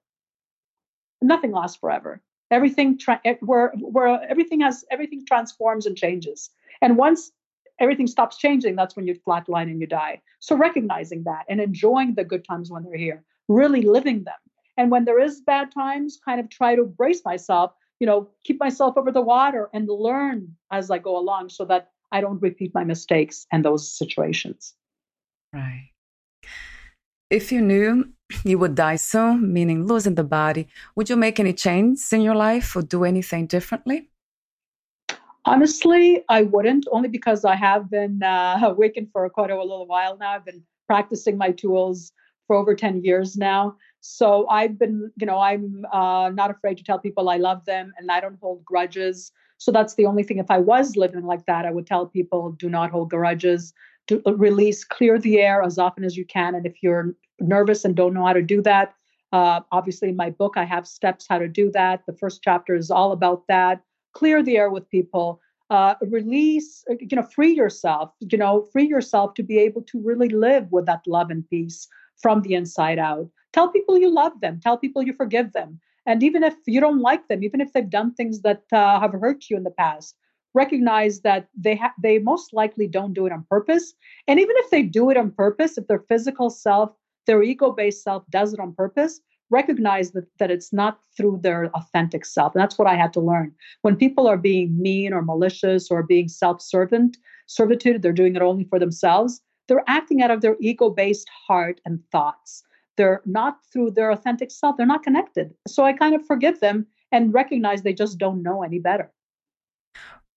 [1.21, 2.21] nothing lasts forever.
[2.51, 6.51] Everything tra- where where everything has everything transforms and changes.
[6.81, 7.31] And once
[7.79, 10.21] everything stops changing, that's when you flatline and you die.
[10.39, 14.35] So recognizing that and enjoying the good times when they're here, really living them.
[14.77, 18.59] And when there is bad times, kind of try to brace myself, you know, keep
[18.59, 22.73] myself over the water and learn as I go along so that I don't repeat
[22.73, 24.75] my mistakes and those situations.
[25.51, 25.89] Right.
[27.29, 28.13] If you knew
[28.45, 32.35] you would die soon, meaning losing the body, would you make any changes in your
[32.35, 34.09] life or do anything differently?
[35.45, 40.15] Honestly, I wouldn't, only because I have been uh, awakened for quite a little while
[40.15, 40.31] now.
[40.31, 42.11] I've been practicing my tools
[42.45, 43.75] for over 10 years now.
[44.01, 47.93] So I've been, you know, I'm uh, not afraid to tell people I love them
[47.97, 49.31] and I don't hold grudges.
[49.63, 50.39] So that's the only thing.
[50.39, 53.73] If I was living like that, I would tell people do not hold grudges,
[54.07, 56.53] to release, clear the air as often as you can.
[56.53, 58.93] And if you're nervous and don't know how to do that,
[59.31, 62.01] uh, obviously in my book, I have steps how to do that.
[62.05, 63.81] The first chapter is all about that.
[64.11, 65.39] Clear the air with people.
[65.69, 70.01] Uh, release, uh, you know, free yourself, you know, free yourself to be able to
[70.01, 71.87] really live with that love and peace
[72.21, 73.29] from the inside out.
[73.53, 74.59] Tell people you love them.
[74.61, 75.79] Tell people you forgive them.
[76.05, 79.13] And even if you don't like them, even if they've done things that uh, have
[79.13, 80.15] hurt you in the past,
[80.53, 83.93] recognize that they ha- they most likely don't do it on purpose.
[84.27, 86.91] And even if they do it on purpose, if their physical self
[87.25, 92.25] their ego-based self does it on purpose recognize that, that it's not through their authentic
[92.25, 92.53] self.
[92.53, 93.53] And that's what i had to learn.
[93.81, 98.63] When people are being mean or malicious or being self-servant servitude they're doing it only
[98.63, 102.63] for themselves they're acting out of their ego-based heart and thoughts
[102.97, 105.53] they're not through their authentic self they're not connected.
[105.67, 109.11] So i kind of forgive them and recognize they just don't know any better.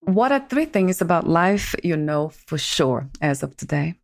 [0.01, 3.99] What are three things about life you know for sure as of today?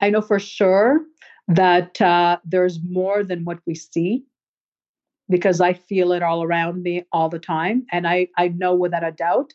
[0.00, 1.00] I know for sure
[1.48, 4.24] that uh, there's more than what we see
[5.30, 7.86] because I feel it all around me all the time.
[7.90, 9.52] And I, I know without a doubt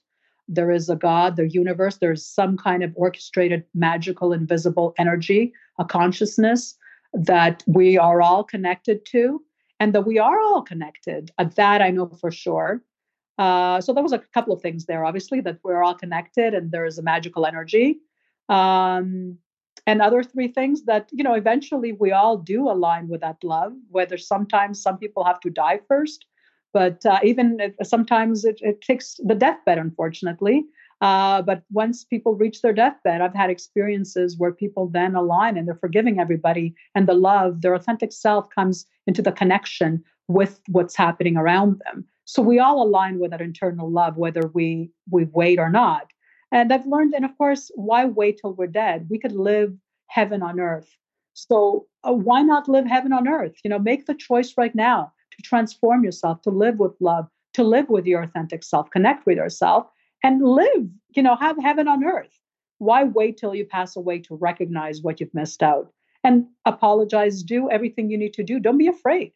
[0.47, 5.85] there is a God, the universe, there's some kind of orchestrated, magical, invisible energy, a
[5.85, 6.75] consciousness
[7.13, 9.41] that we are all connected to,
[9.79, 11.31] and that we are all connected.
[11.37, 12.83] Uh, that I know for sure.
[13.37, 16.71] Uh, so there was a couple of things there, obviously, that we're all connected and
[16.71, 17.99] there is a magical energy.
[18.49, 19.37] Um,
[19.87, 23.73] and other three things that you know eventually we all do align with that love
[23.89, 26.25] whether sometimes some people have to die first
[26.73, 30.65] but uh, even if, sometimes it, it, takes the deathbed unfortunately
[31.01, 35.67] uh, but once people reach their deathbed i've had experiences where people then align and
[35.67, 40.95] they're forgiving everybody and the love their authentic self comes into the connection with what's
[40.95, 45.59] happening around them so we all align with that internal love whether we we wait
[45.59, 46.11] or not
[46.51, 49.07] and I've learned, and of course, why wait till we're dead?
[49.09, 49.73] We could live
[50.07, 50.89] heaven on earth.
[51.33, 53.55] So uh, why not live heaven on earth?
[53.63, 57.63] You know, make the choice right now to transform yourself, to live with love, to
[57.63, 59.87] live with your authentic self, connect with yourself,
[60.23, 62.37] and live, you know, have heaven on earth.
[62.79, 65.91] Why wait till you pass away to recognize what you've missed out?
[66.23, 68.59] And apologize, do everything you need to do.
[68.59, 69.33] Don't be afraid.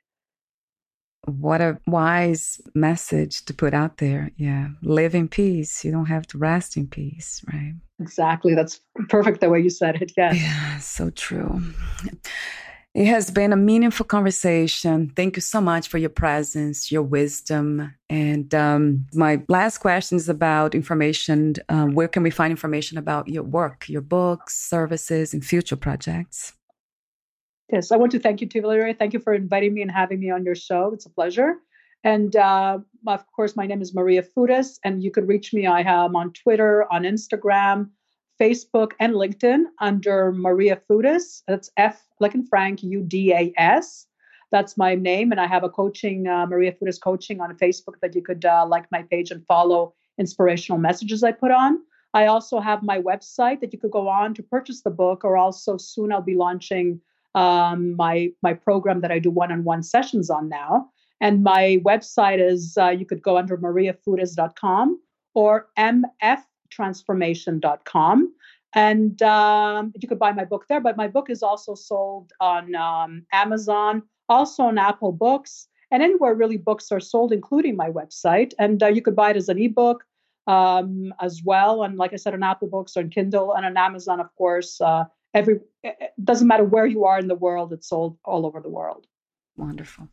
[1.25, 4.31] What a wise message to put out there.
[4.35, 4.69] Yeah.
[4.81, 5.85] Live in peace.
[5.85, 7.75] You don't have to rest in peace, right?
[8.01, 8.55] Exactly.
[8.55, 10.11] That's perfect the way you said it.
[10.17, 10.35] Yes.
[10.35, 11.61] Yeah, so true.
[12.93, 15.11] It has been a meaningful conversation.
[15.15, 17.91] Thank you so much for your presence, your wisdom.
[18.07, 21.55] And um, my last question is about information.
[21.69, 26.53] Uh, where can we find information about your work, your books, services, and future projects?
[27.71, 28.93] Yes, I want to thank you, Tivoli.
[28.93, 30.91] Thank you for inviting me and having me on your show.
[30.93, 31.55] It's a pleasure.
[32.03, 32.77] And uh,
[33.07, 35.65] of course, my name is Maria Fudas, and you could reach me.
[35.65, 37.89] I am on Twitter, on Instagram,
[38.43, 41.43] Facebook, and LinkedIn under Maria Fudas.
[41.47, 44.07] That's F like in Frank, U D A S.
[44.51, 48.13] That's my name, and I have a coaching, uh, Maria Fudas Coaching, on Facebook that
[48.15, 51.79] you could uh, like my page and follow inspirational messages I put on.
[52.13, 55.37] I also have my website that you could go on to purchase the book, or
[55.37, 56.99] also soon I'll be launching
[57.35, 60.89] um, my my program that I do one-on-one sessions on now.
[61.21, 64.99] And my website is uh, you could go under mariafudas.com
[65.33, 65.67] or
[66.77, 68.33] mftransformation.com.
[68.75, 70.81] And um, you could buy my book there.
[70.81, 76.33] But my book is also sold on um, Amazon, also on Apple Books, and anywhere
[76.33, 78.53] really books are sold, including my website.
[78.57, 80.03] And uh, you could buy it as an ebook
[80.47, 81.83] um, as well.
[81.83, 84.81] And like I said, on Apple Books, or on Kindle, and on Amazon, of course.
[84.81, 88.59] Uh, every it doesn't matter where you are in the world it's sold all over
[88.61, 89.07] the world
[89.57, 90.07] wonderful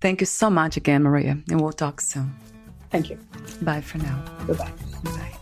[0.00, 2.32] thank you so much again maria and we'll talk soon
[2.90, 3.18] thank you
[3.62, 4.72] bye for now goodbye
[5.04, 5.41] bye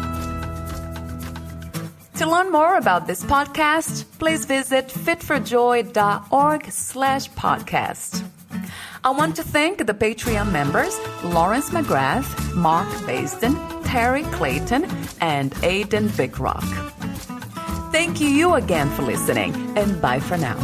[2.16, 8.24] To learn more about this podcast, please visit fitforjoy.org slash podcast.
[9.04, 13.56] I want to thank the Patreon members Lawrence McGrath, Mark Basden,
[13.86, 14.88] Terry Clayton,
[15.22, 16.66] and Aidan Bickrock.
[17.92, 20.58] Thank you again for listening, and bye for now.